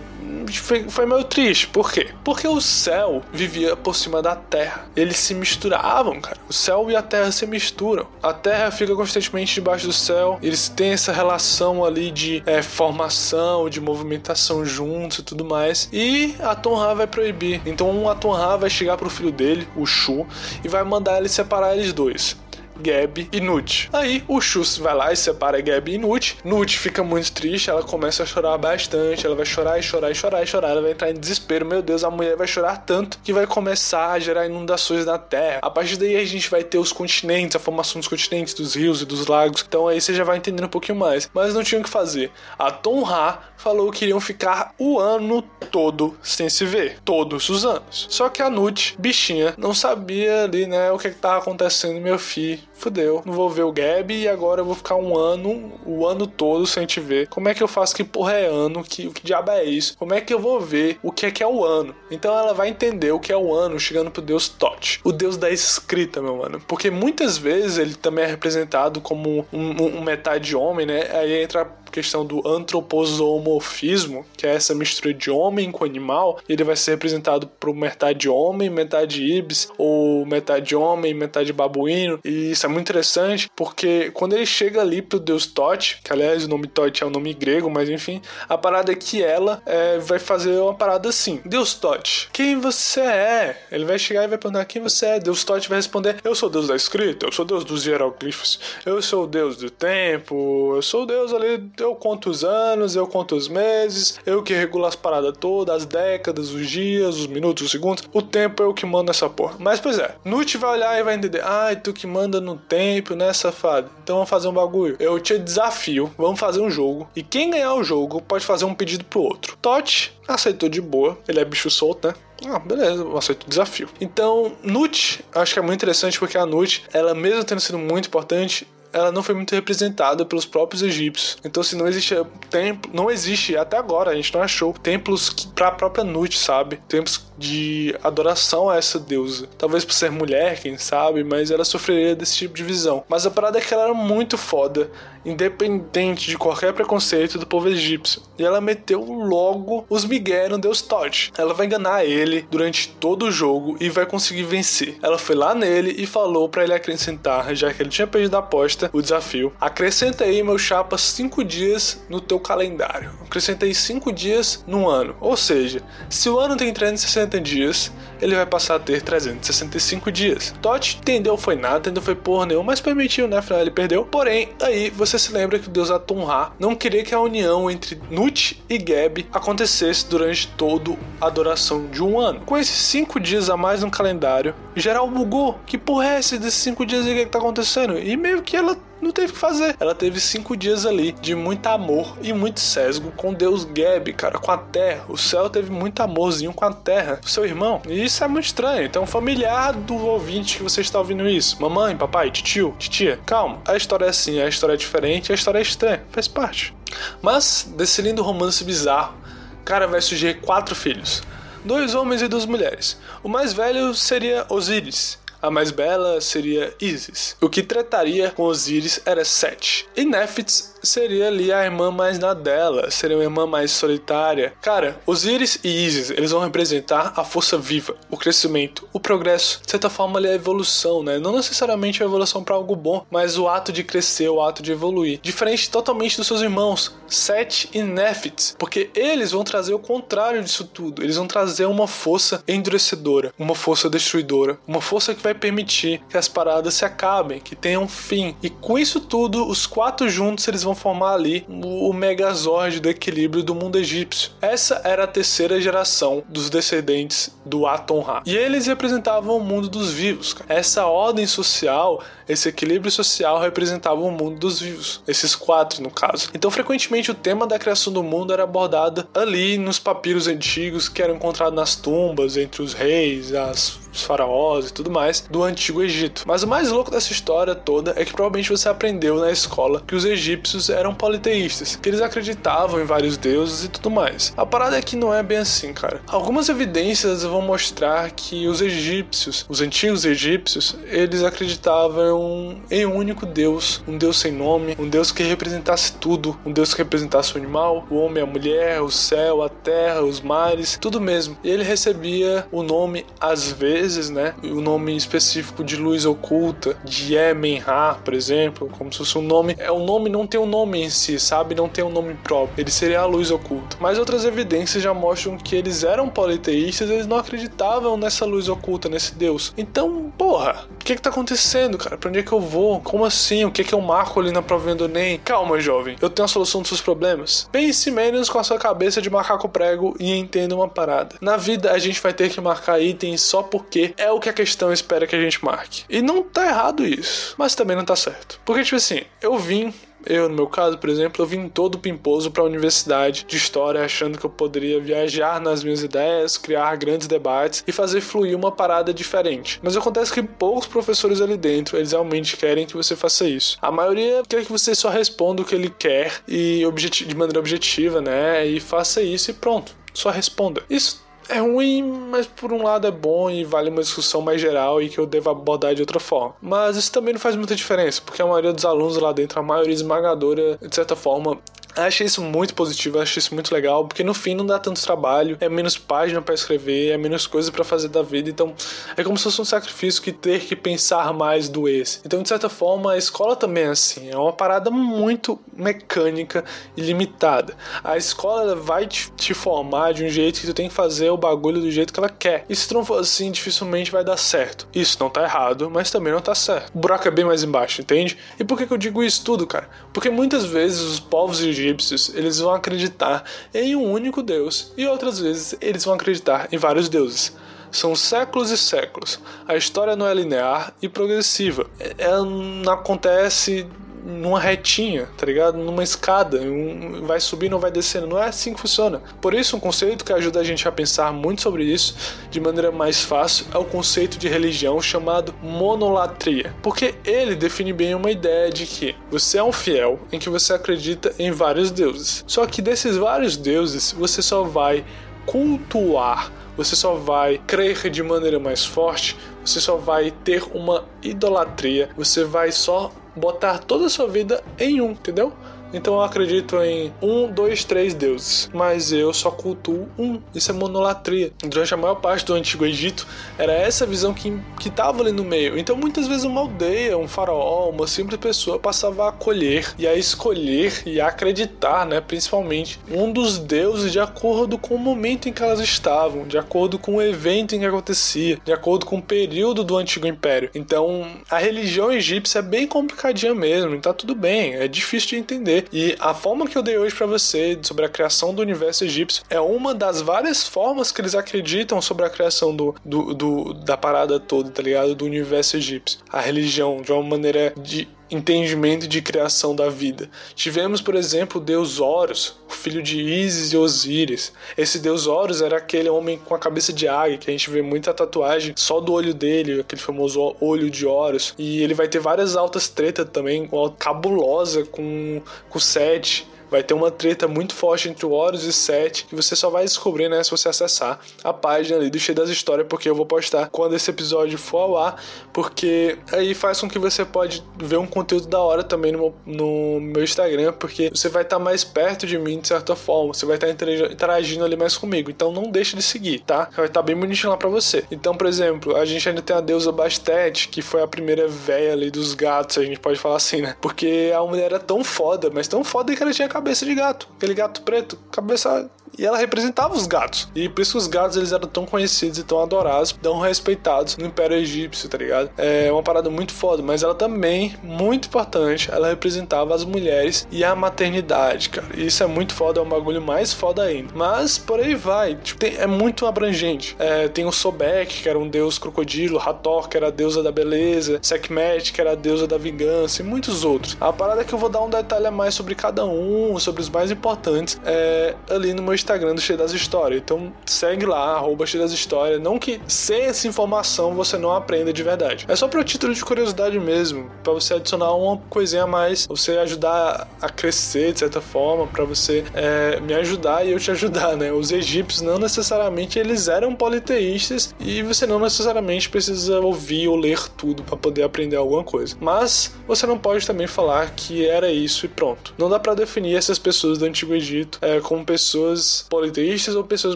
foi, 0.54 0.90
foi 0.90 1.06
meio 1.06 1.24
triste. 1.24 1.68
Por 1.68 1.92
quê? 1.92 2.10
Porque 2.24 2.48
o 2.48 2.62
céu 2.62 3.22
vivia 3.32 3.76
por 3.76 3.96
cima 3.96 4.22
da 4.22 4.36
terra. 4.36 4.86
Eles 4.96 5.18
se 5.18 5.34
misturavam, 5.34 6.20
cara. 6.20 6.38
O 6.50 6.54
céu 6.54 6.90
e 6.90 6.96
a 6.96 7.02
terra 7.02 7.32
se 7.32 7.46
misturam. 7.46 8.08
A 8.22 8.34
terra 8.34 8.72
fica 8.72 8.96
constantemente 8.96 9.56
debaixo 9.56 9.88
do 9.88 9.94
céu. 9.94 10.40
Eles 10.42 10.70
têm 10.70 10.92
essa 10.92 11.12
relação 11.12 11.84
ali 11.84 12.12
de 12.12 12.44
é, 12.46 12.62
formação, 12.62 13.70
de 13.70 13.80
movimentação 13.80 14.66
juntos 14.66 15.20
e 15.20 15.24
tudo 15.24 15.46
mais. 15.46 15.90
E 15.92 16.36
a 16.40 16.56
Tonra 16.56 16.96
vai 16.96 17.08
proibir. 17.08 17.62
Então 17.66 18.10
a 18.10 18.16
Tonra 18.16 18.58
vai 18.58 18.70
chegar 18.70 18.98
pro 18.98 19.10
filho 19.10 19.32
dele, 19.32 19.68
o 19.76 19.86
Shu, 19.86 20.25
e 20.64 20.68
vai 20.68 20.84
mandar 20.84 21.18
ele 21.18 21.30
separar 21.30 21.76
eles 21.76 21.94
dois. 21.94 22.38
Gab 22.80 23.28
e 23.32 23.40
Nut. 23.40 23.90
Aí 23.94 24.24
o 24.28 24.40
Shus 24.42 24.78
vai 24.78 24.94
lá 24.94 25.12
e 25.12 25.16
separa 25.16 25.62
Gab 25.62 25.92
e 25.92 25.98
Nut. 25.98 26.38
Nut 26.44 26.78
fica 26.78 27.04
muito 27.04 27.32
triste, 27.32 27.70
ela 27.70 27.84
começa 27.84 28.24
a 28.24 28.26
chorar 28.26 28.58
bastante, 28.58 29.26
ela 29.26 29.36
vai 29.36 29.46
chorar 29.46 29.80
e 29.80 29.84
chorar 29.84 30.12
e 30.12 30.16
chorar 30.16 30.44
e 30.44 30.48
chorar, 30.48 30.70
ela 30.70 30.82
vai 30.82 30.92
entrar 30.92 31.10
em 31.10 31.14
desespero. 31.14 31.66
Meu 31.66 31.82
Deus, 31.82 32.04
a 32.04 32.10
mulher 32.10 32.36
vai 32.36 32.48
chorar 32.48 32.78
tanto 32.78 33.20
que 33.24 33.34
vai 33.34 33.48
começar 33.48 34.12
a 34.12 34.20
gerar 34.20 34.46
inundações 34.46 35.06
na 35.06 35.18
Terra. 35.18 35.60
A 35.62 35.70
partir 35.70 35.98
daí 35.98 36.16
a 36.16 36.26
gente 36.26 36.50
vai 36.50 36.64
ter 36.64 36.78
os 36.78 36.92
continentes, 36.92 37.56
a 37.56 37.60
formação 37.60 38.00
dos 38.00 38.08
continentes, 38.08 38.54
dos 38.54 38.76
rios 38.76 39.02
e 39.02 39.06
dos 39.06 39.28
lagos. 39.28 39.64
Então 39.68 39.88
aí 39.88 40.00
você 40.00 40.14
já 40.14 40.24
vai 40.24 40.38
entendendo 40.38 40.66
um 40.66 40.70
pouquinho 40.70 40.98
mais. 40.98 41.30
Mas 41.34 41.54
não 41.54 41.64
tinha 41.64 41.80
o 41.80 41.84
que 41.84 41.90
fazer. 41.90 42.32
A 42.58 42.72
Tom 42.72 43.04
Ra 43.04 43.40
falou 43.58 43.92
que 43.92 44.06
iriam 44.06 44.20
ficar 44.20 44.74
o 44.78 45.00
ano 45.00 45.42
todo 45.72 46.18
sem 46.22 46.50
se 46.50 46.66
ver. 46.66 47.00
Todos 47.04 47.50
os 47.50 47.66
anos. 47.66 48.08
Só 48.10 48.30
que 48.30 48.42
a 48.42 48.50
Nut, 48.50 48.96
bichinha, 49.00 49.54
não 49.58 49.74
sabia 49.74 50.44
ali, 50.44 50.66
né, 50.66 50.92
o 50.92 50.98
que, 50.98 51.10
que 51.10 51.16
tava 51.16 51.40
acontecendo, 51.40 52.00
meu 52.00 52.20
filho 52.20 52.65
fudeu, 52.78 53.22
não 53.26 53.34
vou 53.34 53.50
ver 53.50 53.64
o 53.64 53.72
Gab 53.72 54.14
e 54.14 54.28
agora 54.28 54.62
eu 54.62 54.66
vou 54.66 54.76
ficar 54.76 54.96
um 54.96 55.18
ano, 55.18 55.74
o 55.86 56.06
ano 56.06 56.28
todo 56.28 56.66
sem 56.68 56.86
te 56.86 57.00
ver. 57.00 57.28
Como 57.28 57.50
é 57.50 57.54
que 57.54 57.64
eu 57.64 57.68
faço? 57.68 57.96
Que 57.96 58.04
porra 58.04 58.34
é 58.34 58.46
ano? 58.48 58.84
Que, 58.84 59.10
que 59.10 59.24
diabo 59.24 59.52
é 59.52 59.64
isso? 59.64 59.98
Como 59.98 60.14
é 60.14 60.22
que 60.22 60.34
eu 60.34 60.40
vou 60.40 60.60
ver 60.60 61.00
o 61.02 61.12
que 61.12 61.26
é 61.26 61.32
que 61.32 61.42
é 61.42 61.48
o 61.48 61.64
ano? 61.64 61.96
Então 62.12 62.38
ela 62.38 62.54
vai 62.54 62.70
entender 62.70 63.12
o 63.12 63.20
que 63.20 63.32
é 63.32 63.38
o 63.38 63.54
ano 63.54 63.80
chegando 63.80 64.12
pro 64.12 64.22
deus 64.22 64.48
Tot, 64.48 65.00
o 65.04 65.12
deus 65.12 65.38
da 65.38 65.50
escrita, 65.50 66.22
meu 66.22 66.38
mano. 66.38 66.62
Porque 66.68 66.92
muitas 66.92 67.38
vezes 67.38 67.78
ele 67.78 67.96
também 67.96 68.26
é 68.26 68.28
representado 68.28 69.02
como 69.02 69.46
um, 69.52 69.60
um, 69.60 69.98
um 69.98 70.02
metade 70.02 70.56
homem, 70.56 70.86
né? 70.86 71.10
Aí 71.12 71.42
entra 71.42 71.66
questão 71.96 72.26
do 72.26 72.46
antroposomorfismo, 72.46 74.26
que 74.36 74.46
é 74.46 74.54
essa 74.54 74.76
mistura 74.76 75.14
de 75.14 75.32
homem 75.32 75.72
com 75.72 75.86
animal, 75.86 76.40
ele 76.48 76.64
vai 76.64 76.76
ser 76.76 76.92
representado 76.92 77.48
por 77.48 77.74
metade 77.74 78.28
homem, 78.28 78.70
metade 78.70 79.24
ibis, 79.24 79.70
ou 79.78 80.26
metade 80.26 80.76
homem, 80.76 81.14
metade 81.14 81.54
babuíno. 81.54 82.20
E 82.26 82.52
isso 82.52 82.66
é 82.66 82.70
muito 82.70 82.86
interessante 82.86 83.50
porque 83.56 84.12
quando 84.14 84.34
ele 84.34 84.46
chega 84.46 84.82
ali 84.82 85.02
pro 85.02 85.20
deus 85.20 85.46
Tote, 85.46 86.00
que 86.04 86.12
aliás 86.12 86.44
o 86.44 86.50
nome 86.50 86.68
Tote 86.68 87.02
é 87.02 87.06
um 87.06 87.10
nome 87.10 87.34
grego, 87.34 87.70
mas 87.70 87.90
enfim, 87.90 88.22
a 88.50 88.58
parada 88.58 88.92
é 88.92 88.96
que 88.96 89.24
ela 89.24 89.62
é, 89.66 89.98
vai 90.00 90.20
fazer 90.20 90.60
uma 90.60 90.74
parada 90.74 91.08
assim: 91.08 91.40
Deus 91.46 91.74
Tote, 91.76 92.30
quem 92.34 92.60
você 92.60 93.00
é? 93.00 93.62
Ele 93.72 93.86
vai 93.86 93.98
chegar 93.98 94.26
e 94.26 94.28
vai 94.28 94.38
perguntar 94.38 94.66
quem 94.66 94.82
você 94.82 95.06
é. 95.06 95.20
Deus 95.20 95.46
Tote 95.46 95.70
vai 95.70 95.78
responder: 95.78 96.18
Eu 96.26 96.36
sou 96.36 96.50
Deus 96.50 96.68
da 96.68 96.76
escrita, 96.76 97.26
eu 97.26 97.32
sou 97.32 97.46
Deus 97.46 97.64
dos 97.64 97.86
hieroglifos, 97.86 98.60
eu 98.86 99.02
sou 99.02 99.26
Deus 99.26 99.56
do 99.56 99.70
tempo, 99.70 100.74
eu 100.76 100.82
sou 100.82 101.06
Deus 101.06 101.32
ali 101.32 101.58
eu 101.86 101.96
conto 101.96 102.30
os 102.30 102.44
anos, 102.44 102.96
eu 102.96 103.08
conto 103.08 103.36
os 103.36 103.48
meses, 103.48 104.20
eu 104.26 104.44
que 104.44 104.54
regulo 104.54 104.86
as 104.86 104.96
paradas 104.96 105.36
todas, 105.40 105.76
as 105.76 105.86
décadas, 105.86 106.52
os 106.52 106.70
dias, 106.70 107.18
os 107.18 107.28
minutos, 107.28 107.66
os 107.66 107.72
segundos. 107.72 108.04
O 108.12 108.22
tempo 108.22 108.64
é 108.64 108.66
o 108.66 108.74
que 108.74 108.86
manda 108.86 109.12
essa 109.12 109.30
porra. 109.30 109.56
Mas, 109.60 109.80
pois 109.80 109.98
é, 109.98 110.16
Nut 110.26 110.58
vai 110.58 110.72
olhar 110.72 111.00
e 111.00 111.04
vai 111.04 111.16
entender. 111.16 111.42
Ai, 111.44 111.76
tu 111.76 111.94
que 111.94 112.08
manda 112.08 112.42
no 112.42 112.58
tempo, 112.58 113.16
né, 113.16 113.32
safado? 113.34 113.90
Então 114.04 114.18
vamos 114.18 114.30
fazer 114.30 114.48
um 114.48 114.54
bagulho. 114.54 114.98
Eu 115.00 115.20
te 115.20 115.38
desafio, 115.38 116.12
vamos 116.18 116.40
fazer 116.40 116.60
um 116.60 116.70
jogo. 116.70 117.08
E 117.16 117.24
quem 117.24 117.52
ganhar 117.52 117.74
o 117.76 117.84
jogo 117.84 118.22
pode 118.22 118.46
fazer 118.46 118.66
um 118.66 118.74
pedido 118.74 119.06
pro 119.06 119.22
outro. 119.22 119.58
Tote 119.62 120.14
aceitou 120.28 120.68
de 120.68 120.82
boa, 120.82 121.18
ele 121.28 121.40
é 121.40 121.46
bicho 121.46 121.70
solto, 121.70 122.08
né? 122.08 122.16
Ah, 122.48 122.60
beleza, 122.60 123.02
eu 123.02 123.18
aceito 123.18 123.44
o 123.44 123.50
desafio. 123.50 123.88
Então, 124.02 124.54
Nut, 124.62 125.24
acho 125.34 125.54
que 125.54 125.60
é 125.60 125.62
muito 125.62 125.80
interessante 125.80 126.20
porque 126.20 126.38
a 126.38 126.46
Nut, 126.46 126.84
ela 126.92 127.14
mesmo 127.14 127.44
tendo 127.44 127.62
sido 127.62 127.78
muito 127.78 128.08
importante, 128.08 128.68
ela 128.96 129.12
não 129.12 129.22
foi 129.22 129.36
muito 129.36 129.54
representada 129.54 130.26
pelos 130.26 130.46
próprios 130.46 130.82
egípcios. 130.82 131.38
Então, 131.44 131.62
se 131.62 131.76
não 131.76 131.86
existe 131.86 132.16
templo, 132.50 132.90
não 132.94 133.12
existe 133.12 133.58
até 133.58 133.78
agora, 133.78 134.12
a 134.12 134.16
gente 134.16 134.34
não 134.34 134.42
achou 134.42 134.72
templos 134.72 135.30
para 135.54 135.68
a 135.68 135.72
própria 135.72 136.06
Nut, 136.06 136.40
sabe? 136.40 136.80
Templos 136.88 137.26
de 137.38 137.94
adoração 138.02 138.70
a 138.70 138.78
essa 138.78 138.98
deusa. 138.98 139.50
Talvez 139.58 139.84
por 139.84 139.92
ser 139.92 140.10
mulher, 140.10 140.62
quem 140.62 140.78
sabe, 140.78 141.26
mas 141.26 141.52
ela 141.52 141.66
sofreria 141.66 142.16
desse 142.16 142.38
tipo 142.38 142.56
de 142.56 142.64
visão. 142.64 143.04
Mas 143.10 143.26
a 143.26 143.32
parada 143.32 143.58
é 143.58 143.62
que 143.62 143.74
ela 143.74 143.84
era 143.84 143.94
muito 143.94 144.38
foda, 144.38 144.90
independente 145.26 146.30
de 146.30 146.38
qualquer 146.38 146.74
preconceito 146.74 147.40
do 147.40 147.48
povo 147.48 147.68
egípcio. 147.68 148.22
E 148.38 148.44
ela 148.44 148.62
meteu 148.62 149.02
logo 149.02 149.86
os 149.90 150.06
Miguel 150.06 150.50
no 150.50 150.58
deus 150.58 150.82
Todd. 150.82 151.32
Ela 151.38 151.54
vai 151.54 151.66
enganar 151.66 152.06
ele 152.06 152.46
durante 152.52 152.90
todo 152.90 153.26
o 153.26 153.32
jogo 153.32 153.78
e 153.80 153.90
vai 153.90 154.06
conseguir 154.06 154.44
vencer. 154.44 154.98
Ela 155.02 155.18
foi 155.18 155.36
lá 155.36 155.56
nele 155.56 155.96
e 155.98 156.06
falou 156.06 156.48
para 156.50 156.64
ele 156.64 156.74
acrescentar, 156.74 157.56
já 157.56 157.74
que 157.74 157.82
ele 157.82 157.90
tinha 157.90 158.08
perdido 158.08 158.36
a 158.36 158.40
aposta, 158.40 158.90
o 158.94 159.02
desafio. 159.02 159.54
Acrescenta 159.60 160.26
aí, 160.26 160.44
meu 160.44 160.58
chapa, 160.58 160.98
5 160.98 161.44
dias 161.44 162.04
no 162.10 162.22
teu 162.22 162.40
calendário. 162.40 163.12
Acrescentei 163.26 163.74
5 163.74 164.12
dias 164.12 164.64
no 164.68 164.90
ano. 164.90 165.16
Ou 165.20 165.36
seja, 165.36 165.82
se 166.10 166.30
o 166.30 166.38
ano 166.40 166.56
tem 166.56 166.72
360 166.72 167.40
dias, 167.40 167.92
ele 168.22 168.36
vai 168.36 168.46
passar 168.46 168.76
a 168.76 168.80
ter 168.80 169.02
365 169.02 170.12
dias. 170.12 170.54
Tote 170.62 170.98
entendeu 171.00 171.38
foi 171.38 171.56
nada, 171.56 171.80
entendeu 171.80 172.04
foi 172.04 172.16
porra 172.16 172.46
nenhuma, 172.46 172.66
mas 172.66 172.82
permitiu, 172.82 173.28
né? 173.28 173.38
Afinal, 173.38 173.62
ele 173.62 173.72
perdeu. 173.72 174.06
Porém, 174.06 174.50
aí 174.62 174.90
você 174.90 175.15
se 175.18 175.32
lembra 175.32 175.60
que 175.60 175.68
o 175.68 175.72
deus 175.72 175.92
Atum-Ra 175.92 176.52
não 176.60 176.76
queria 176.76 177.04
que 177.04 177.14
a 177.14 177.20
união 177.20 177.70
entre 177.70 178.00
Nut 178.10 178.64
e 178.70 178.78
Geb 178.78 179.28
acontecesse 179.32 180.08
durante 180.08 180.48
todo 180.50 180.98
a 181.20 181.30
duração 181.30 181.88
de 181.88 182.04
um 182.04 182.20
ano. 182.20 182.42
Com 182.42 182.58
esses 182.58 182.76
5 182.76 183.20
dias 183.20 183.50
a 183.50 183.58
mais 183.58 183.84
no 183.84 183.92
calendário, 183.92 184.56
geral 184.76 185.10
bugou. 185.10 185.60
Que 185.66 185.78
porra 185.78 186.16
é 186.16 186.20
esse 186.20 186.38
desses 186.38 186.60
5 186.62 186.86
dias 186.86 187.06
aí 187.06 187.14
que, 187.14 187.20
é 187.22 187.26
que 187.26 187.32
tá 187.32 187.40
acontecendo? 187.40 187.98
E 187.98 188.16
meio 188.18 188.42
que 188.42 188.56
ela 188.56 188.78
não 189.06 189.12
teve 189.12 189.32
o 189.32 189.34
que 189.34 189.40
fazer. 189.40 189.76
Ela 189.80 189.94
teve 189.94 190.20
cinco 190.20 190.58
dias 190.58 190.86
ali 190.86 191.12
de 191.12 191.36
muito 191.36 191.68
amor 191.68 192.18
e 192.22 192.34
muito 192.34 192.60
sesgo 192.60 193.12
com 193.12 193.34
Deus 193.34 193.68
Geb, 193.76 194.12
cara, 194.14 194.40
com 194.40 194.52
a 194.52 194.58
terra. 194.58 195.06
O 195.08 195.18
céu 195.18 195.50
teve 195.50 195.72
muito 195.72 196.02
amorzinho 196.02 196.54
com 196.54 196.66
a 196.66 196.74
terra, 196.74 197.20
o 197.24 197.30
seu 197.30 197.46
irmão. 197.46 197.82
E 197.88 198.04
isso 198.04 198.24
é 198.24 198.28
muito 198.28 198.46
estranho. 198.46 198.86
Então, 198.86 199.06
familiar 199.06 199.74
do 199.74 199.96
ouvinte 199.96 200.58
que 200.58 200.64
você 200.64 200.82
está 200.82 201.00
ouvindo 201.00 201.28
isso. 201.30 201.62
Mamãe, 201.62 201.96
papai, 201.96 202.32
tio, 202.32 202.76
titia, 202.80 203.20
calma. 203.26 203.62
A 203.66 203.78
história 203.78 204.06
é 204.06 204.10
assim, 204.10 204.40
a 204.40 204.48
história 204.48 204.74
é 204.74 204.78
diferente, 204.78 205.32
a 205.32 205.36
história 205.36 205.60
é 205.60 205.62
estranha, 205.62 206.04
faz 206.10 206.28
parte. 206.28 206.76
Mas, 207.22 207.68
desse 207.78 208.02
lindo 208.02 208.24
romance 208.24 208.64
bizarro, 208.64 209.16
cara 209.64 209.88
vai 209.88 210.02
surgir 210.02 210.40
quatro 210.42 210.76
filhos. 210.76 211.24
Dois 211.64 211.96
homens 211.96 212.22
e 212.22 212.28
duas 212.28 212.46
mulheres. 212.46 212.98
O 213.24 213.28
mais 213.28 213.52
velho 213.52 213.94
seria 213.96 214.46
Osíris, 214.50 215.18
a 215.46 215.52
mais 215.52 215.72
bela 215.72 216.20
seria 216.20 216.74
Isis. 216.80 217.38
O 217.40 217.48
que 217.48 217.62
trataria 217.62 218.32
com 218.32 218.44
Osíris 218.44 219.00
era 219.06 219.24
Sete. 219.24 219.88
E 219.96 220.04
Nephthys 220.04 220.75
seria 220.86 221.28
ali 221.28 221.52
a 221.52 221.64
irmã 221.64 221.92
mais 221.92 222.20
na 222.20 222.34
dela, 222.34 222.90
seria 222.92 223.18
uma 223.18 223.24
irmã 223.24 223.46
mais 223.46 223.72
solitária. 223.72 224.54
Cara, 224.62 225.00
Osíris 225.06 225.60
e 225.64 225.86
Isis, 225.86 226.10
eles 226.12 226.32
vão 226.32 226.42
representar 226.42 227.14
a 227.16 227.24
força 227.24 227.58
viva, 227.58 227.96
o 228.10 228.18
crescimento, 228.18 228.88
o 228.94 229.00
progresso. 229.00 229.62
De 229.66 229.72
certa 229.72 229.90
forma, 229.90 230.20
ali 230.20 230.28
é 230.28 230.32
a 230.32 230.36
evolução, 230.36 231.04
né? 231.04 231.18
Não 231.18 231.36
necessariamente 231.36 232.02
a 232.02 232.06
evolução 232.06 232.44
para 232.44 232.56
algo 232.56 232.76
bom, 232.76 233.06
mas 233.10 233.38
o 233.38 233.48
ato 233.48 233.72
de 233.72 233.84
crescer, 233.84 234.30
o 234.30 234.42
ato 234.42 234.62
de 234.62 234.72
evoluir. 234.72 235.20
Diferente 235.22 235.70
totalmente 235.70 236.18
dos 236.18 236.28
seus 236.28 236.42
irmãos, 236.42 236.96
Set 237.08 237.70
e 237.74 237.82
Nephthys, 237.82 238.56
porque 238.58 238.90
eles 238.96 239.32
vão 239.32 239.44
trazer 239.44 239.74
o 239.74 239.80
contrário 239.80 240.44
disso 240.44 240.66
tudo. 240.66 241.04
Eles 241.04 241.16
vão 241.16 241.28
trazer 241.28 241.66
uma 241.66 241.88
força 241.88 242.44
endurecedora, 242.48 243.34
uma 243.38 243.56
força 243.56 243.90
destruidora, 243.90 244.60
uma 244.68 244.82
força 244.82 245.16
que 245.16 245.22
vai 245.22 245.34
permitir 245.34 246.02
que 246.10 246.18
as 246.18 246.28
paradas 246.28 246.74
se 246.74 246.86
acabem, 246.86 247.40
que 247.40 247.56
tenham 247.56 247.88
fim. 247.88 248.36
E 248.44 248.50
com 248.50 248.78
isso 248.78 249.00
tudo, 249.00 249.48
os 249.48 249.66
quatro 249.66 250.10
juntos 250.10 250.48
eles 250.48 250.64
vão 250.64 250.75
formar 250.76 251.14
ali 251.14 251.46
o 251.48 251.92
Megazord 251.94 252.80
do 252.80 252.90
equilíbrio 252.90 253.44
do 253.44 253.56
mundo 253.56 253.78
egípcio. 253.78 254.32
Essa 254.42 254.82
era 254.84 255.06
a 255.06 255.08
terceira 255.08 255.60
geração 255.60 256.24
dos 256.28 256.50
descendentes 256.50 257.36
do 257.46 257.66
Aton-Ra. 257.66 258.24
E 258.26 258.36
eles 258.36 258.68
representavam 258.68 259.38
o 259.38 259.44
mundo 259.44 259.70
dos 259.70 259.92
vivos. 259.92 260.36
Essa 260.48 260.86
ordem 260.86 261.26
social, 261.26 262.04
esse 262.28 262.50
equilíbrio 262.50 262.92
social 262.92 263.40
representava 263.40 264.02
o 264.02 264.12
mundo 264.12 264.40
dos 264.40 264.60
vivos. 264.60 265.02
Esses 265.08 265.36
quatro, 265.36 265.82
no 265.82 265.92
caso. 265.92 266.30
Então, 266.34 266.52
frequentemente, 266.52 267.12
o 267.12 267.16
tema 267.16 267.48
da 267.48 267.60
criação 267.60 267.94
do 267.94 268.04
mundo 268.04 268.34
era 268.34 268.44
abordado 268.44 269.08
ali 269.14 269.58
nos 269.58 269.80
papiros 269.80 270.28
antigos 270.28 270.90
que 270.90 271.02
eram 271.02 271.16
encontrados 271.16 271.56
nas 271.56 271.76
tumbas, 271.76 272.38
entre 272.38 272.62
os 272.62 272.74
reis, 272.74 273.34
as 273.34 273.80
os 273.96 274.04
faraós 274.04 274.70
e 274.70 274.74
tudo 274.74 274.92
mais, 274.92 275.22
do 275.30 275.44
antigo 275.44 275.82
Egito. 275.82 276.24
Mas 276.26 276.44
o 276.44 276.48
mais 276.48 276.70
louco 276.70 276.92
dessa 276.92 277.12
história 277.12 277.56
toda 277.56 277.94
é 277.96 278.06
que 278.06 278.14
provavelmente 278.14 278.50
você 278.50 278.70
aprendeu 278.70 279.18
na 279.18 279.32
escola 279.32 279.82
que 279.86 279.96
os 279.96 280.06
egípcios 280.06 280.70
eram 280.70 280.94
politeístas, 280.94 281.76
que 281.76 281.90
eles 281.90 282.02
acreditavam 282.02 282.82
em 282.82 282.86
vários 282.86 283.18
deuses 283.18 283.66
e 283.66 283.70
tudo 283.70 283.90
mais. 283.90 284.34
A 284.36 284.46
parada 284.46 284.78
é 284.78 284.82
que 284.82 284.96
não 284.96 285.14
é 285.14 285.24
bem 285.24 285.38
assim, 285.38 285.74
cara. 285.74 286.02
Algumas 286.08 286.50
evidências 286.50 287.24
vão 287.24 287.42
mostrar 287.42 288.12
que 288.12 288.48
os 288.48 288.62
egípcios, 288.62 289.46
os 289.48 289.62
antigos 289.62 290.06
egípcios, 290.06 290.78
eles 290.88 291.24
acreditavam 291.24 292.62
em 292.70 292.86
um 292.86 292.96
único 292.96 293.26
Deus, 293.26 293.82
um 293.88 293.98
Deus 293.98 294.18
sem 294.18 294.32
nome, 294.32 294.76
um 294.78 294.88
Deus 294.88 295.12
que 295.12 295.24
representasse 295.24 295.94
tudo, 295.94 296.38
um 296.46 296.52
Deus 296.52 296.74
que 296.74 296.82
representasse 296.82 297.34
o 297.34 297.38
animal, 297.38 297.86
o 297.90 297.96
homem, 297.96 298.24
a 298.24 298.26
mulher, 298.26 298.82
o 298.82 298.92
céu, 298.92 299.42
a 299.42 299.50
terra, 299.50 300.02
os 300.02 300.20
mares, 300.22 300.78
tudo 300.80 301.00
mesmo. 301.00 301.38
E 301.44 301.50
ele 301.50 301.64
recebia 301.64 302.46
o 302.52 302.64
nome 302.64 303.06
às 303.20 303.52
vezes, 303.52 303.85
né? 304.10 304.34
O 304.44 304.62
nome 304.62 304.96
específico 304.96 305.64
de 305.64 305.76
luz 305.76 306.06
oculta, 306.06 306.76
de 306.84 307.16
Emenha, 307.16 307.96
por 308.04 308.14
exemplo, 308.14 308.70
como 308.78 308.92
se 308.92 309.00
fosse 309.00 309.18
um 309.18 309.22
nome. 309.22 309.56
É 309.60 309.72
o 309.72 309.80
nome 309.80 310.10
não 310.10 310.26
tem 310.26 310.40
um 310.40 310.46
nome 310.46 310.82
em 310.82 310.90
si, 310.90 311.20
sabe? 311.20 311.54
Não 311.54 311.70
tem 311.70 311.84
um 311.84 311.90
nome 311.90 312.16
próprio. 312.16 312.62
Ele 312.62 312.72
seria 312.72 313.02
a 313.02 313.06
luz 313.06 313.30
oculta. 313.32 313.78
Mas 313.80 314.00
outras 314.00 314.26
evidências 314.26 314.82
já 314.82 314.94
mostram 314.94 315.38
que 315.38 315.56
eles 315.56 315.84
eram 315.84 316.10
politeístas, 316.10 316.90
eles 316.90 317.06
não 317.06 317.18
acreditavam 317.18 317.96
nessa 317.98 318.26
luz 318.26 318.50
oculta, 318.50 318.90
nesse 318.90 319.16
Deus. 319.16 319.54
Então, 319.58 320.12
porra, 320.18 320.66
o 320.74 320.84
que 320.84 320.96
que 320.96 321.02
tá 321.02 321.10
acontecendo, 321.10 321.78
cara? 321.78 321.98
Pra 321.98 322.10
onde 322.10 322.20
é 322.20 322.24
que 322.24 322.32
eu 322.32 322.40
vou? 322.40 322.80
Como 322.80 323.06
assim? 323.06 323.46
O 323.46 323.52
que 323.52 323.64
que 323.64 323.74
eu 323.74 323.82
marco 323.82 324.20
ali 324.20 324.32
na 324.32 324.42
prova 324.42 324.74
do 324.74 324.86
Enem? 324.86 325.20
Calma, 325.20 325.60
jovem. 325.60 325.96
Eu 326.02 326.10
tenho 326.10 326.26
a 326.26 326.30
solução 326.30 326.62
dos 326.62 326.70
seus 326.70 326.82
problemas. 326.82 327.48
Pense 327.52 327.92
menos 327.92 328.30
com 328.30 328.40
a 328.40 328.44
sua 328.44 328.58
cabeça 328.58 329.02
de 329.02 329.10
macaco 329.10 329.48
prego 329.48 329.96
e 330.00 330.12
entenda 330.16 330.56
uma 330.56 330.68
parada. 330.68 331.16
Na 331.22 331.38
vida, 331.38 331.72
a 331.72 331.78
gente 331.78 332.02
vai 332.02 332.14
ter 332.14 332.30
que 332.30 332.42
marcar 332.42 332.80
itens 332.80 333.22
só 333.22 333.44
porque 333.76 333.94
é 333.98 334.10
o 334.10 334.22
que 334.22 334.30
a 334.30 334.34
questão 334.34 334.72
espera 334.72 335.06
que 335.06 335.16
a 335.16 335.22
gente 335.22 335.44
marque. 335.44 335.84
E 335.90 336.02
não 336.02 336.24
tá 336.24 336.48
errado 336.48 336.86
isso, 336.86 337.36
mas 337.38 337.56
também 337.56 337.76
não 337.76 337.84
tá 337.84 337.96
certo. 337.96 338.40
Porque, 338.46 338.64
tipo 338.64 338.78
assim, 338.78 339.02
eu 339.22 339.38
vim 339.38 339.74
eu, 340.08 340.30
no 340.30 340.36
meu 340.36 340.46
caso, 340.46 340.78
por 340.78 340.88
exemplo, 340.88 341.24
eu 341.24 341.26
vim 341.26 341.50
todo 341.50 341.80
pimposo 341.80 342.30
para 342.30 342.44
a 342.44 342.46
universidade 342.46 343.26
de 343.28 343.36
história, 343.36 343.84
achando 343.84 344.20
que 344.20 344.26
eu 344.26 344.30
poderia 344.30 344.80
viajar 344.80 345.42
nas 345.42 345.64
minhas 345.64 345.82
ideias, 345.82 346.38
criar 346.38 346.76
grandes 346.76 347.08
debates 347.08 347.64
e 347.66 347.72
fazer 347.72 348.02
fluir 348.02 348.38
uma 348.38 348.52
parada 348.52 348.94
diferente. 348.94 349.60
Mas 349.64 349.76
acontece 349.76 350.14
que 350.14 350.22
poucos 350.22 350.68
professores 350.68 351.22
ali 351.22 351.36
dentro, 351.36 351.76
eles 351.76 351.92
realmente 351.92 352.38
querem 352.38 352.68
que 352.68 352.76
você 352.76 352.96
faça 352.96 353.28
isso. 353.28 353.58
A 353.60 353.72
maioria 353.72 354.22
quer 354.30 354.46
que 354.46 354.52
você 354.52 354.76
só 354.76 354.90
responda 354.90 355.42
o 355.42 355.46
que 355.46 355.56
ele 355.56 355.72
quer 355.72 356.12
e 356.28 356.62
de 357.08 357.16
maneira 357.16 357.40
objetiva, 357.40 358.00
né? 358.00 358.46
E 358.46 358.60
faça 358.60 359.02
isso 359.02 359.32
e 359.32 359.34
pronto. 359.34 359.76
Só 359.92 360.12
responda. 360.12 360.62
Isso 360.70 361.05
é 361.30 361.40
ruim, 361.40 361.84
mas 361.84 362.28
por 362.28 362.52
um 362.52 362.64
lado 362.64 362.88
é 362.88 362.92
bom 362.92 363.30
e 363.30 363.44
vale 363.44 363.70
uma 363.70 363.82
discussão 363.82 364.22
mais 364.22 364.40
geral 364.40 364.82
e 364.82 364.90
que 364.90 364.98
eu 364.98 365.06
devo 365.06 365.30
abordar 365.30 365.74
de 365.74 365.82
outra 365.82 366.00
forma. 366.00 366.36
Mas 366.42 366.78
isso 366.78 366.92
também 366.92 367.14
não 367.14 367.20
faz 367.20 367.36
muita 367.36 367.56
diferença, 367.56 368.02
porque 368.06 368.22
a 368.22 368.26
maioria 368.26 368.54
dos 368.54 368.66
alunos 368.66 368.98
lá 368.98 369.12
dentro, 369.12 369.40
a 369.40 369.44
maioria 369.44 369.74
esmagadora, 369.74 370.58
de 370.62 370.76
certa 370.76 370.96
forma, 370.96 371.40
achei 371.76 372.06
isso 372.06 372.22
muito 372.22 372.54
positivo, 372.54 373.00
achei 373.00 373.20
isso 373.20 373.34
muito 373.34 373.54
legal, 373.54 373.86
porque 373.86 374.04
no 374.04 374.14
fim 374.14 374.36
não 374.36 374.46
dá 374.46 374.58
tanto 374.60 374.82
trabalho, 374.82 375.38
é 375.40 375.50
menos 375.50 375.78
página 375.78 376.22
para 376.22 376.34
escrever, 376.34 376.92
é 376.92 376.98
menos 376.98 377.28
coisa 377.28 377.52
para 377.52 377.64
fazer 377.64 377.90
da 377.90 378.02
vida, 378.02 378.30
então 378.30 378.54
é 378.96 379.04
como 379.04 379.18
se 379.18 379.24
fosse 379.26 379.42
um 379.42 379.46
sacrifício 379.46 380.02
que 380.02 380.12
ter 380.12 380.42
que 380.42 380.56
pensar 380.56 381.14
mais 381.14 381.50
do 381.50 381.68
esse. 381.68 382.00
Então, 382.06 382.22
de 382.22 382.30
certa 382.30 382.50
forma, 382.50 382.94
a 382.94 382.98
escola 382.98 383.36
também 383.36 383.66
é 383.66 383.70
assim, 383.70 384.10
é 384.10 384.18
uma 384.18 384.34
parada 384.34 384.70
muito 384.72 385.40
mecânica 385.54 386.44
e 386.76 386.82
limitada. 386.82 387.56
A 387.84 387.98
escola 387.98 388.56
vai 388.56 388.88
te, 388.88 389.34
formar 389.34 389.94
de 389.94 390.04
um 390.04 390.10
jeito 390.10 390.40
que 390.40 390.48
tu 390.48 390.54
tem 390.54 390.70
que 390.70 390.74
fazer 390.74 391.10
o 391.10 391.18
bagulho 391.18 391.60
do 391.60 391.70
jeito 391.70 391.92
que 391.92 392.00
ela 392.00 392.10
quer. 392.10 392.46
E 392.48 392.56
se 392.56 392.68
tu 392.68 392.74
não 392.74 392.86
for 392.86 393.00
assim, 393.00 393.32
dificilmente 393.32 393.92
vai 393.92 394.04
dar 394.04 394.18
certo. 394.18 394.68
Isso 394.74 394.98
não 395.00 395.10
tá 395.10 395.24
errado, 395.24 395.70
mas 395.70 395.92
também 395.92 396.14
não 396.14 396.22
tá 396.22 396.34
certo. 396.34 396.72
O 396.74 396.80
buraco 396.80 397.08
é 397.08 397.12
bem 397.12 397.26
mais 397.26 397.44
embaixo, 397.44 397.82
entende? 397.82 398.18
E 398.40 398.44
por 398.44 398.58
que, 398.58 398.66
que 398.66 398.74
eu 398.74 398.78
digo 398.78 399.04
isso 399.04 399.24
tudo, 399.24 399.46
cara? 399.46 399.70
Porque 399.94 400.10
muitas 400.10 400.46
vezes 400.46 400.82
os 400.82 401.00
povos 401.00 401.40
egípcios, 401.66 402.14
eles 402.14 402.40
vão 402.40 402.54
acreditar 402.54 403.24
em 403.54 403.76
um 403.76 403.92
único 403.92 404.22
Deus, 404.22 404.72
e 404.78 404.86
outras 404.86 405.20
vezes 405.20 405.56
eles 405.62 405.84
vão 405.84 405.96
acreditar 405.96 406.48
em 406.52 406.58
vários 406.58 406.90
deuses. 406.90 407.36
São 407.72 407.96
séculos 407.96 408.52
e 408.52 408.58
séculos. 408.58 409.20
A 409.48 409.56
história 409.56 409.96
não 409.96 410.08
é 410.08 410.14
linear 410.14 410.74
e 410.82 410.88
progressiva. 410.88 411.70
Ela 411.98 412.24
não 412.24 412.72
acontece 412.72 413.68
numa 414.06 414.40
retinha, 414.40 415.10
tá 415.18 415.26
ligado? 415.26 415.58
Numa 415.58 415.84
escada, 415.84 416.40
um, 416.40 417.04
vai 417.06 417.20
subindo 417.20 417.54
ou 417.54 417.60
vai 417.60 417.72
descendo. 417.72 418.06
Não 418.06 418.22
é 418.22 418.28
assim 418.28 418.54
que 418.54 418.62
funciona. 418.62 419.02
Por 419.20 419.34
isso, 419.34 419.58
um 419.58 419.60
conceito 419.60 420.06
que 420.06 420.14
ajuda 420.14 420.40
a 420.40 420.44
gente 420.44 420.68
a 420.68 420.72
pensar 420.72 421.12
muito 421.12 421.42
sobre 421.42 421.64
isso 421.64 421.96
de 422.30 422.40
maneira 422.40 422.72
mais 422.72 423.02
fácil 423.02 423.48
é 423.54 423.58
o 423.58 423.66
conceito 423.66 424.18
de 424.20 424.28
religião 424.28 424.80
chamado 424.80 425.34
monolatria, 425.42 426.54
porque 426.62 426.94
ele 427.04 427.36
define 427.36 427.74
bem 427.74 427.96
uma 427.96 428.12
ideia 428.12 428.52
de 428.52 428.66
que 428.66 428.96
você 429.10 429.40
é 429.40 429.44
um 429.44 429.52
fiel 429.52 430.00
em 430.12 430.20
que 430.20 430.30
você 430.30 430.54
acredita 430.54 431.14
em 431.18 431.32
vários 431.32 431.72
deuses. 431.72 432.24
Só 432.28 432.46
que 432.46 432.62
desses 432.62 432.98
vários 432.98 433.36
deuses, 433.36 433.92
você 433.92 434.22
só 434.22 434.44
vai 434.44 434.86
cultuar 435.26 436.32
você 436.58 436.76
só 436.76 436.96
vai 436.96 437.42
crer 437.46 437.90
de 437.90 438.02
maneira 438.02 438.40
mais 438.40 438.66
forte, 438.66 439.18
você 439.44 439.60
só 439.60 439.76
vai 439.76 440.12
ter 440.24 440.42
uma 440.54 440.86
idolatria, 441.04 441.90
você 441.98 442.24
vai 442.24 442.52
só 442.52 442.92
botar 443.16 443.60
toda 443.60 443.86
a 443.86 443.90
sua 443.90 444.08
vida 444.08 444.44
em 444.60 444.82
um, 444.82 444.92
entendeu? 444.92 445.34
Então 445.76 445.96
eu 445.96 446.02
acredito 446.02 446.56
em 446.62 446.94
um, 447.02 447.30
dois, 447.30 447.66
três 447.66 447.94
deuses, 447.94 448.50
mas 448.54 448.94
eu 448.94 449.14
só 449.14 449.30
cultuo 449.30 449.90
um. 450.00 450.22
Isso 450.34 450.50
é 450.50 450.54
monolatria. 450.54 451.32
Durante 451.44 451.74
a 451.74 451.78
maior 451.78 451.96
parte 451.96 452.26
do 452.26 452.34
Antigo 452.34 452.66
Egito, 452.66 453.06
era 453.38 453.52
essa 453.52 453.86
visão 453.86 454.14
que 454.14 454.42
estava 454.66 455.02
ali 455.02 455.12
no 455.12 455.26
meio. 455.26 455.60
Então 455.60 455.76
muitas 455.76 456.08
vezes 456.08 456.24
uma 456.24 456.40
aldeia, 456.40 456.98
um 456.98 457.10
faraó, 457.10 457.70
uma 457.70 457.88
simples 457.88 458.20
pessoa 458.20 458.58
passava 458.58 459.06
a 459.06 459.10
acolher 459.10 459.74
e 459.78 459.86
a 459.86 459.94
escolher 459.94 460.82
e 460.86 461.02
a 461.02 461.08
acreditar, 461.08 461.86
né, 461.86 462.00
principalmente, 462.00 462.80
um 462.90 463.12
dos 463.12 463.38
deuses 463.38 463.92
de 463.92 464.00
acordo 464.00 464.58
com 464.58 464.76
o 464.76 464.80
momento 464.80 465.28
em 465.28 465.34
que 465.34 465.44
elas 465.44 465.60
estavam, 465.60 466.26
de 466.26 466.38
acordo 466.38 466.80
com 466.80 466.96
o 466.96 467.02
evento 467.02 467.54
em 467.54 467.60
que 467.60 467.66
acontecia, 467.66 468.40
de 468.46 468.54
acordo 468.54 468.86
com 468.86 468.98
o 468.98 469.02
período 469.02 469.64
do 469.64 469.76
Antigo 469.76 470.08
Império. 470.08 470.50
Então 470.56 471.06
a 471.30 471.38
religião 471.38 471.92
egípcia 471.92 472.40
é 472.40 472.42
bem 472.42 472.66
complicadinha 472.66 473.36
mesmo, 473.36 473.80
tá 473.82 473.94
tudo 473.94 474.16
bem, 474.16 474.54
é 474.54 474.68
difícil 474.68 475.10
de 475.10 475.16
entender. 475.18 475.65
E 475.72 475.96
a 476.00 476.14
forma 476.14 476.48
que 476.48 476.58
eu 476.58 476.64
dei 476.64 476.78
hoje 476.78 476.96
para 476.96 477.06
você 477.06 477.58
sobre 477.62 477.86
a 477.86 477.90
criação 477.90 478.34
do 478.34 478.42
universo 478.42 478.84
egípcio 478.84 479.24
é 479.30 479.40
uma 479.40 479.74
das 479.74 480.02
várias 480.02 480.48
formas 480.48 480.92
que 480.92 481.02
eles 481.02 481.16
acreditam 481.16 481.82
sobre 481.82 482.06
a 482.06 482.10
criação 482.10 482.56
do, 482.56 482.76
do, 482.84 483.14
do 483.14 483.54
da 483.54 483.78
parada 483.78 484.20
toda, 484.20 484.50
tá 484.50 484.62
ligado? 484.62 484.96
Do 484.96 485.06
universo 485.06 485.58
egípcio. 485.58 486.00
A 486.10 486.20
religião, 486.20 486.82
de 486.82 486.92
uma 486.92 487.04
maneira 487.04 487.54
de 487.58 487.88
entendimento 488.10 488.88
de 488.88 489.02
criação 489.02 489.56
da 489.56 489.70
vida. 489.70 490.10
Tivemos, 490.36 490.82
por 490.82 490.96
exemplo, 490.96 491.42
o 491.42 491.44
deus 491.44 491.80
Horus, 491.80 492.36
o 492.48 492.54
filho 492.54 492.82
de 492.82 493.00
Ísis 493.02 493.54
e 493.54 493.58
Osíris. 493.58 494.32
Esse 494.58 494.80
deus 494.80 495.08
Horus 495.08 495.42
era 495.42 495.58
aquele 495.58 495.90
homem 495.90 496.18
com 496.18 496.36
a 496.36 496.40
cabeça 496.40 496.72
de 496.72 496.88
águia, 496.88 497.18
que 497.18 497.30
a 497.30 497.34
gente 497.34 497.50
vê 497.50 497.62
muita 497.62 497.94
tatuagem 497.94 498.54
só 498.56 498.80
do 498.80 498.94
olho 498.94 499.14
dele, 499.14 499.62
aquele 499.62 499.82
famoso 499.82 500.36
olho 500.40 500.70
de 500.70 500.86
Horus. 500.86 501.34
E 501.38 501.62
ele 501.62 501.74
vai 501.74 501.88
ter 501.88 502.00
várias 502.00 502.36
altas 502.36 502.68
tretas 502.68 503.08
também, 503.12 503.50
cabulosa 503.80 504.64
com, 504.66 505.22
com 505.50 505.60
Sete 505.60 506.28
vai 506.56 506.64
ter 506.64 506.74
uma 506.74 506.90
treta 506.90 507.28
muito 507.28 507.54
forte 507.54 507.90
entre 507.90 508.06
o 508.06 508.12
Horus 508.12 508.44
e 508.44 508.54
Seth 508.54 509.08
que 509.08 509.16
você 509.16 509.36
só 509.36 509.50
vai 509.50 509.66
descobrir, 509.66 510.08
né, 510.08 510.24
se 510.24 510.32
você 510.32 510.48
acessar 510.48 511.00
a 511.22 511.34
página 511.34 511.78
ali 511.78 511.90
do 511.90 512.00
Cheio 512.00 512.16
das 512.16 512.30
Histórias, 512.30 512.66
porque 512.70 512.90
eu 512.90 512.96
vou 512.96 513.06
postar 513.06 513.50
quando 513.50 513.76
esse 513.76 513.90
episódio 513.90 514.38
for 514.38 514.60
ao 514.60 514.78
ar, 514.78 515.04
porque 515.34 515.98
aí 516.14 516.34
faz 516.34 516.62
com 516.62 516.70
que 516.70 516.80
você 516.80 517.04
pode 517.04 517.44
ver 517.58 517.78
um 517.78 517.86
conteúdo 517.86 518.28
da 518.28 518.40
hora 518.40 518.64
também 518.64 518.94
no, 518.94 519.14
no 519.26 519.82
meu 519.82 520.02
Instagram, 520.02 520.54
porque 520.54 520.90
você 520.90 521.10
vai 521.10 521.24
estar 521.24 521.38
tá 521.38 521.44
mais 521.44 521.66
perto 521.66 522.08
de 522.08 522.18
mim 522.18 522.40
de 522.40 522.48
certa 522.48 522.74
forma, 522.74 523.14
você 523.14 523.26
vai 523.26 523.36
estar 523.36 523.54
tá 523.54 523.72
interagindo 523.92 524.46
ali 524.46 524.56
mais 524.56 524.78
comigo, 524.78 525.12
então 525.12 525.34
não 525.34 525.52
deixe 525.52 525.76
de 525.76 525.84
seguir, 525.84 526.20
tá? 526.20 526.50
Vai 526.56 526.68
estar 526.68 526.80
tá 526.80 526.82
bem 526.82 526.96
bonitinho 526.96 527.32
lá 527.32 527.38
pra 527.38 527.50
você. 527.50 527.84
Então, 527.92 528.16
por 528.16 528.28
exemplo, 528.28 528.78
a 528.78 528.86
gente 528.86 529.10
ainda 529.10 529.22
tem 529.22 529.36
a 529.36 529.42
deusa 529.42 529.74
Bastet, 529.74 530.48
que 530.48 530.62
foi 530.62 530.82
a 530.82 530.88
primeira 530.88 531.28
véia 531.28 531.74
ali 531.74 531.92
dos 531.92 532.14
gatos, 532.14 532.58
a 532.58 532.64
gente 532.64 532.80
pode 532.80 532.98
falar 532.98 533.18
assim, 533.18 533.42
né? 533.42 533.58
Porque 533.60 534.14
a 534.16 534.22
mulher 534.22 534.46
era 534.46 534.60
tão 534.60 534.84
foda, 534.84 535.30
mas 535.34 535.48
tão 535.48 535.64
foda 535.64 535.94
que 535.94 536.02
ela 536.02 536.14
tinha 536.14 536.30
cabeça 536.46 536.64
de 536.64 536.76
gato. 536.76 537.08
Aquele 537.18 537.34
gato 537.34 537.62
preto, 537.64 537.98
cabeça 538.12 538.70
e 538.98 539.06
ela 539.06 539.18
representava 539.18 539.74
os 539.74 539.88
gatos. 539.88 540.30
E 540.36 540.48
por 540.50 540.62
isso 540.62 540.78
os 540.78 540.88
gatos 540.88 541.18
eles 541.18 541.32
eram 541.32 541.48
tão 541.48 541.66
conhecidos 541.66 542.18
e 542.20 542.24
tão 542.24 542.42
adorados, 542.42 542.92
tão 543.02 543.20
respeitados 543.20 543.98
no 543.98 544.06
Império 544.06 544.38
Egípcio, 544.38 544.90
tá 544.90 544.98
ligado? 544.98 545.30
É 545.38 545.72
uma 545.72 545.84
parada 545.84 546.10
muito 546.10 546.34
foda, 546.34 546.62
mas 546.62 546.84
ela 546.84 546.96
também, 546.96 547.56
muito 547.64 548.08
importante, 548.08 548.70
ela 548.72 548.88
representava 548.88 549.54
as 549.54 549.64
mulheres 549.64 550.28
e 550.32 550.44
a 550.44 550.56
maternidade, 550.56 551.50
cara. 551.50 551.68
E 551.76 551.88
isso 551.88 552.04
é 552.04 552.08
muito 552.08 552.34
foda, 552.34 552.60
é 552.60 552.64
um 552.64 552.70
bagulho 552.70 553.02
mais 553.02 553.34
foda 553.34 553.64
ainda. 553.64 553.92
Mas 553.94 554.38
por 554.38 554.60
aí 554.60 554.76
vai, 554.76 555.16
tipo, 555.16 555.40
tem, 555.40 555.56
é 555.58 555.68
muito 555.68 556.06
abrangente. 556.06 556.76
É, 556.80 557.08
tem 557.08 557.26
o 557.26 557.32
Sobek, 557.32 558.04
que 558.04 558.10
era 558.10 558.18
um 558.18 558.28
deus 558.28 558.58
crocodilo, 558.58 559.20
Hathor, 559.20 559.68
que 559.68 559.78
era 559.78 559.88
a 559.88 559.92
deusa 559.92 560.22
da 560.24 560.32
beleza, 560.32 561.00
Sekhmet, 561.02 561.74
que 561.74 561.82
era 561.82 561.92
a 561.92 561.96
deusa 561.96 562.28
da 562.28 562.38
vingança, 562.38 563.02
e 563.02 563.06
muitos 563.06 563.44
outros. 563.44 563.78
A 563.80 563.92
parada 563.92 564.22
é 564.22 564.24
que 564.24 564.34
eu 564.34 564.40
vou 564.40 564.50
dar 564.50 564.62
um 564.62 564.70
detalhe 564.70 565.08
a 565.08 565.12
mais 565.12 565.34
sobre 565.34 565.56
cada 565.56 565.86
um, 565.86 566.38
sobre 566.40 566.62
os 566.62 566.70
mais 566.70 566.92
importantes, 566.92 567.60
é, 567.66 568.16
ali 568.30 568.54
no 568.54 568.62
meu 568.62 568.75
Instagram 568.76 569.16
do 569.16 569.22
Cheio 569.22 569.38
das 569.38 569.52
Histórias. 569.52 570.02
Então 570.02 570.32
segue 570.46 570.86
lá, 570.86 571.16
arroba 571.16 571.46
Cheio 571.46 571.64
das 571.64 571.72
Histórias. 571.72 572.22
Não 572.22 572.38
que 572.38 572.62
sem 572.68 573.04
essa 573.04 573.28
informação 573.28 573.94
você 573.96 574.18
não 574.18 574.32
aprenda 574.32 574.72
de 574.72 574.84
verdade. 574.84 575.26
É 575.28 575.36
só 575.36 575.48
para 575.48 575.64
título 575.64 575.94
de 575.94 576.04
curiosidade 576.04 576.60
mesmo, 576.60 577.10
para 577.24 577.34
você 577.34 577.56
adicionar 577.56 577.94
uma 577.94 578.18
coisinha 578.30 578.64
a 578.64 578.68
mais, 578.68 579.08
você 579.08 579.38
ajudar 579.38 580.08
a 580.22 580.30
crescer 580.30 580.94
de 580.94 581.00
certa 581.00 581.22
forma, 581.22 581.68
para 581.68 581.84
você 581.84 582.24
é, 582.34 582.80
me 582.80 582.94
ajudar 582.94 583.46
e 583.46 583.52
eu 583.52 583.60
te 583.60 583.72
ajudar, 583.72 584.16
né? 584.16 584.32
Os 584.32 584.52
egípcios 584.52 585.02
não 585.02 585.18
necessariamente 585.18 585.98
eles 585.98 586.28
eram 586.28 586.56
politeístas 586.56 587.56
e 587.60 587.82
você 587.82 588.06
não 588.06 588.20
necessariamente 588.20 588.90
precisa 588.90 589.40
ouvir 589.40 589.88
ou 589.88 589.96
ler 589.96 590.20
tudo 590.38 590.64
para 590.64 590.78
poder 590.78 591.04
aprender 591.04 591.36
alguma 591.36 591.64
coisa. 591.64 591.96
Mas 592.00 592.56
você 592.68 592.86
não 592.86 592.98
pode 592.98 593.26
também 593.26 593.48
falar 593.48 593.92
que 593.92 594.26
era 594.28 594.52
isso 594.52 594.86
e 594.86 594.90
pronto. 594.90 595.34
Não 595.38 595.50
dá 595.50 595.60
para 595.60 595.74
definir 595.74 596.16
essas 596.16 596.40
pessoas 596.40 596.78
do 596.78 596.86
Antigo 596.86 597.14
Egito 597.14 597.60
é, 597.62 597.80
como 597.80 598.06
pessoas 598.06 598.65
politeístas 598.90 599.56
ou 599.56 599.64
pessoas 599.64 599.96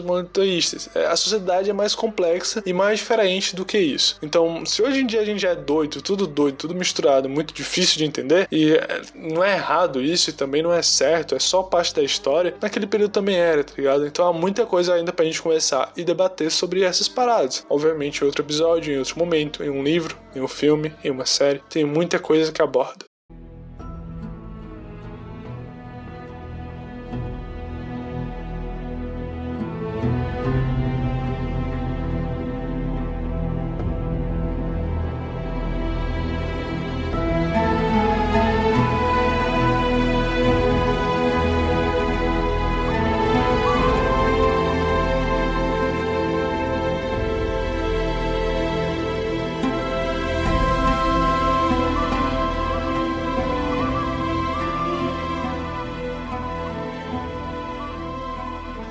monoteístas. 0.00 0.88
É, 0.94 1.06
a 1.06 1.16
sociedade 1.16 1.70
é 1.70 1.72
mais 1.72 1.94
complexa 1.94 2.62
e 2.64 2.72
mais 2.72 2.98
diferente 2.98 3.54
do 3.54 3.64
que 3.64 3.78
isso. 3.78 4.16
Então, 4.22 4.64
se 4.64 4.82
hoje 4.82 5.00
em 5.00 5.06
dia 5.06 5.20
a 5.20 5.24
gente 5.24 5.46
é 5.46 5.54
doido, 5.54 6.02
tudo 6.02 6.26
doido, 6.26 6.56
tudo 6.56 6.74
misturado, 6.74 7.28
muito 7.28 7.54
difícil 7.54 7.98
de 7.98 8.04
entender, 8.04 8.48
e 8.50 8.72
é, 8.72 9.02
não 9.14 9.42
é 9.42 9.54
errado 9.54 10.00
isso 10.02 10.30
e 10.30 10.32
também 10.32 10.62
não 10.62 10.72
é 10.72 10.82
certo, 10.82 11.34
é 11.34 11.38
só 11.38 11.62
parte 11.62 11.94
da 11.94 12.02
história, 12.02 12.54
naquele 12.60 12.86
período 12.86 13.12
também 13.12 13.36
era, 13.36 13.64
tá 13.64 13.72
ligado? 13.76 14.06
Então 14.06 14.26
há 14.26 14.32
muita 14.32 14.66
coisa 14.66 14.94
ainda 14.94 15.12
pra 15.12 15.24
gente 15.24 15.42
conversar 15.42 15.92
e 15.96 16.04
debater 16.04 16.50
sobre 16.50 16.82
essas 16.82 17.08
paradas. 17.08 17.64
Obviamente, 17.68 18.20
em 18.20 18.24
outro 18.24 18.42
episódio, 18.42 18.94
em 18.94 18.98
outro 18.98 19.18
momento, 19.18 19.62
em 19.62 19.70
um 19.70 19.82
livro, 19.82 20.16
em 20.34 20.40
um 20.40 20.48
filme, 20.48 20.94
em 21.02 21.10
uma 21.10 21.26
série, 21.26 21.60
tem 21.68 21.84
muita 21.84 22.18
coisa 22.18 22.52
que 22.52 22.62
aborda. 22.62 23.09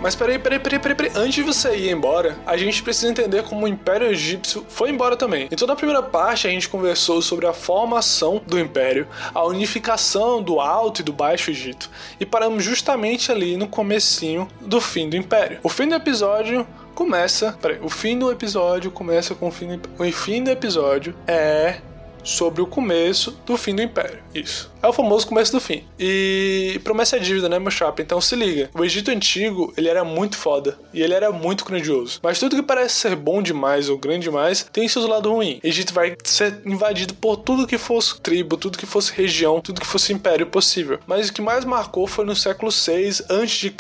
Mas 0.10 0.16
peraí, 0.16 0.40
peraí, 0.40 0.58
peraí, 0.58 0.80
peraí, 0.80 0.96
peraí. 0.96 1.12
Antes 1.16 1.36
de 1.36 1.44
você 1.44 1.76
ir 1.78 1.92
embora, 1.92 2.36
a 2.44 2.58
gente 2.58 2.82
precisa 2.82 3.12
entender 3.12 3.44
como 3.44 3.66
o 3.66 3.68
Império 3.68 4.08
Egípcio 4.08 4.66
foi 4.68 4.90
embora 4.90 5.16
também. 5.16 5.48
Então, 5.52 5.68
na 5.68 5.76
primeira 5.76 6.02
parte, 6.02 6.48
a 6.48 6.50
gente 6.50 6.68
conversou 6.68 7.22
sobre 7.22 7.46
a 7.46 7.54
formação 7.54 8.42
do 8.48 8.58
Império, 8.58 9.08
a 9.36 9.46
unificação 9.46 10.42
do 10.42 10.60
Alto 10.60 11.02
e 11.02 11.04
do 11.04 11.14
Baixo 11.14 11.52
Egito, 11.52 11.92
e 12.20 12.26
paramos 12.26 12.64
justamente 12.64 13.32
ali 13.32 13.56
no 13.56 13.68
comecinho 13.68 14.48
do 14.60 14.82
fim 14.82 15.08
do 15.08 15.16
Império. 15.16 15.60
O 15.62 15.70
fim 15.70 15.88
do 15.88 15.94
episódio 15.94 16.66
começa. 16.96 17.56
Peraí, 17.62 17.78
o 17.80 17.88
fim 17.88 18.18
do 18.18 18.32
episódio 18.32 18.90
começa 18.90 19.36
com 19.36 19.50
o 19.50 19.52
fim 19.52 19.78
do, 19.78 19.90
o 20.04 20.12
fim 20.12 20.44
do 20.44 20.50
episódio 20.50 21.14
é 21.28 21.82
sobre 22.30 22.62
o 22.62 22.68
começo 22.68 23.38
do 23.46 23.58
fim 23.58 23.76
do 23.76 23.82
Império. 23.82 24.20
Isso. 24.34 24.72
É 24.82 24.88
o 24.88 24.94
famoso 24.94 25.28
começo 25.28 25.52
do 25.52 25.60
fim. 25.60 25.84
E 26.00 26.80
promessa 26.84 27.18
é 27.18 27.20
dívida, 27.20 27.50
né, 27.50 27.60
meu 27.60 27.72
chapa? 27.72 28.02
Então 28.02 28.22
se 28.22 28.36
liga. 28.36 28.70
O 28.74 28.86
Egito 28.86 29.12
Antigo, 29.12 29.74
ele 29.76 29.90
era 29.90 30.04
muito 30.06 30.38
foda. 30.38 30.80
E 30.94 31.02
ele 31.02 31.14
era 31.14 31.32
muito 31.32 31.66
grandioso. 31.66 32.20
Mas 32.24 32.40
tudo 32.40 32.56
que 32.56 32.64
parece 32.64 32.96
ser 32.96 33.16
bom 33.16 33.42
demais 33.42 33.90
ou 33.90 33.98
grande 33.98 34.24
demais, 34.24 34.66
tem 34.72 34.88
seus 34.88 35.06
lados 35.06 35.30
ruins. 35.30 35.60
Egito 35.64 35.94
vai 35.94 36.16
ser 36.24 36.62
invadido 36.66 37.14
por 37.14 37.38
tudo 37.38 37.68
que 37.68 37.78
fosse 37.78 38.20
tribo, 38.22 38.56
tudo 38.56 38.78
que 38.78 38.86
fosse 38.86 39.12
região, 39.12 39.60
tudo 39.60 39.82
que 39.82 39.88
fosse 39.88 40.14
império 40.14 40.46
possível. 40.46 41.00
Mas 41.08 41.30
o 41.30 41.34
que 41.34 41.42
mais 41.42 41.66
marcou 41.66 42.08
foi 42.08 42.24
no 42.26 42.36
século 42.36 42.72
6 42.72 43.24
a.C., 43.30 43.74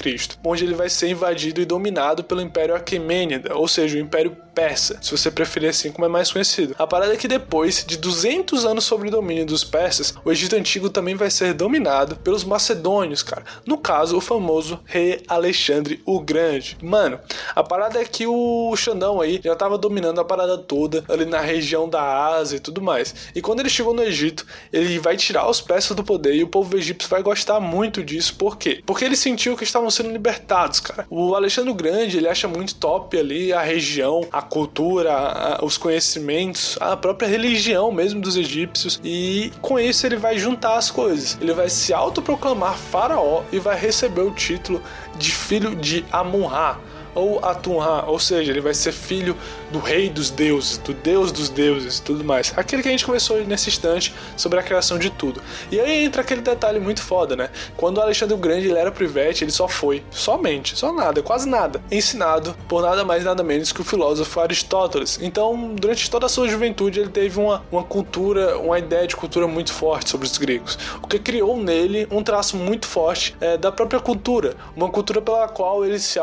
onde 0.43 0.65
ele 0.65 0.73
vai 0.73 0.89
ser 0.89 1.09
invadido 1.09 1.61
e 1.61 1.65
dominado 1.65 2.23
pelo 2.23 2.41
Império 2.41 2.75
Aquemênida, 2.75 3.55
ou 3.55 3.67
seja, 3.67 3.97
o 3.97 4.01
Império 4.01 4.35
Persa, 4.59 4.99
se 5.01 5.11
você 5.11 5.31
preferir 5.31 5.69
assim 5.69 5.89
como 5.89 6.03
é 6.03 6.09
mais 6.09 6.33
conhecido. 6.33 6.75
A 6.77 6.85
parada 6.85 7.13
é 7.13 7.15
que 7.15 7.29
depois 7.29 7.85
de 7.87 7.95
200 7.95 8.65
anos 8.65 8.83
sob 8.83 9.07
o 9.07 9.11
domínio 9.11 9.45
dos 9.45 9.63
persas, 9.63 10.13
o 10.25 10.29
Egito 10.29 10.53
Antigo 10.53 10.89
também 10.89 11.15
vai 11.15 11.31
ser 11.31 11.53
dominado 11.53 12.17
pelos 12.17 12.43
macedônios, 12.43 13.23
cara. 13.23 13.45
No 13.65 13.77
caso, 13.77 14.17
o 14.17 14.21
famoso 14.21 14.77
rei 14.83 15.23
Alexandre 15.29 16.01
o 16.05 16.19
Grande. 16.19 16.77
Mano, 16.81 17.21
a 17.55 17.63
parada 17.63 18.01
é 18.01 18.03
que 18.03 18.27
o 18.27 18.75
Xandão 18.75 19.21
aí 19.21 19.39
já 19.41 19.55
tava 19.55 19.77
dominando 19.77 20.19
a 20.19 20.25
parada 20.25 20.57
toda 20.57 21.05
ali 21.07 21.23
na 21.23 21.39
região 21.39 21.87
da 21.87 22.27
Ásia 22.27 22.57
e 22.57 22.59
tudo 22.59 22.81
mais. 22.81 23.15
E 23.33 23.41
quando 23.41 23.61
ele 23.61 23.69
chegou 23.69 23.93
no 23.93 24.03
Egito, 24.03 24.45
ele 24.73 24.99
vai 24.99 25.15
tirar 25.15 25.49
os 25.49 25.61
persas 25.61 25.95
do 25.95 26.03
poder 26.03 26.35
e 26.35 26.43
o 26.43 26.49
povo 26.49 26.75
egípcio 26.75 27.09
vai 27.09 27.23
gostar 27.23 27.61
muito 27.61 28.03
disso. 28.03 28.35
Por 28.35 28.57
quê? 28.57 28.83
Porque 28.85 29.05
ele 29.05 29.15
sentiu 29.15 29.55
que 29.55 29.63
estavam 29.63 29.89
sendo 29.89 30.11
libertados, 30.11 30.81
cara. 30.81 31.07
O 31.09 31.33
Alexandre 31.33 31.71
o 31.71 31.75
Grande, 31.75 32.17
ele 32.17 32.27
acha 32.27 32.45
muito 32.45 32.75
top 32.75 33.17
ali 33.17 33.53
a 33.53 33.61
região, 33.61 34.27
a 34.29 34.48
cultura, 34.49 35.13
a, 35.13 35.63
os 35.63 35.77
conhecimentos, 35.77 36.77
a 36.81 36.97
própria 36.97 37.27
religião 37.27 37.91
mesmo 37.91 38.19
dos 38.19 38.35
egípcios. 38.35 38.99
E 39.03 39.51
com 39.61 39.79
isso 39.79 40.05
ele 40.05 40.17
vai 40.17 40.37
juntar 40.37 40.75
as 40.75 40.89
coisas. 40.91 41.37
Ele 41.39 41.53
vai 41.53 41.69
se 41.69 41.93
autoproclamar 41.93 42.77
faraó 42.77 43.43
e 43.51 43.59
vai 43.59 43.79
receber 43.79 44.21
o 44.21 44.31
título 44.31 44.81
de 45.17 45.31
filho 45.31 45.75
de 45.75 46.05
Amun-Ra 46.11 46.77
ou 47.15 47.43
Atum-Ra, 47.43 48.05
ou 48.07 48.19
seja, 48.19 48.51
ele 48.51 48.61
vai 48.61 48.73
ser 48.73 48.91
filho 48.91 49.35
do 49.71 49.79
rei 49.79 50.09
dos 50.09 50.29
deuses, 50.29 50.77
do 50.77 50.93
deus 50.93 51.31
dos 51.31 51.49
deuses 51.49 51.97
e 51.97 52.01
tudo 52.01 52.23
mais. 52.23 52.53
Aquele 52.55 52.81
que 52.81 52.87
a 52.87 52.91
gente 52.91 53.05
conversou 53.05 53.43
nesse 53.45 53.69
instante 53.69 54.13
sobre 54.35 54.59
a 54.59 54.63
criação 54.63 54.97
de 54.97 55.09
tudo. 55.09 55.41
E 55.71 55.79
aí 55.79 56.03
entra 56.05 56.21
aquele 56.21 56.41
detalhe 56.41 56.79
muito 56.79 57.01
foda, 57.01 57.35
né? 57.35 57.49
Quando 57.77 58.01
Alexandre 58.01 58.33
o 58.33 58.37
Grande 58.37 58.67
ele 58.67 58.77
era 58.77 58.91
privete, 58.91 59.43
ele 59.43 59.51
só 59.51 59.67
foi, 59.67 60.03
somente, 60.11 60.77
só 60.77 60.91
nada, 60.91 61.21
quase 61.21 61.47
nada, 61.47 61.81
ensinado 61.91 62.55
por 62.67 62.81
nada 62.81 63.03
mais 63.03 63.23
nada 63.23 63.43
menos 63.43 63.71
que 63.71 63.81
o 63.81 63.83
filósofo 63.83 64.39
Aristóteles. 64.39 65.19
Então, 65.21 65.75
durante 65.75 66.09
toda 66.09 66.25
a 66.25 66.29
sua 66.29 66.47
juventude, 66.47 66.99
ele 66.99 67.09
teve 67.09 67.39
uma, 67.39 67.63
uma 67.71 67.83
cultura, 67.83 68.57
uma 68.57 68.77
ideia 68.79 69.07
de 69.07 69.15
cultura 69.15 69.47
muito 69.47 69.73
forte 69.73 70.09
sobre 70.09 70.25
os 70.25 70.37
gregos, 70.37 70.77
o 71.01 71.07
que 71.07 71.19
criou 71.19 71.57
nele 71.57 72.07
um 72.11 72.23
traço 72.23 72.57
muito 72.57 72.87
forte 72.87 73.35
é, 73.39 73.57
da 73.57 73.71
própria 73.71 73.99
cultura, 73.99 74.55
uma 74.75 74.89
cultura 74.89 75.21
pela 75.21 75.47
qual 75.47 75.85
eles 75.85 76.03
se 76.03 76.19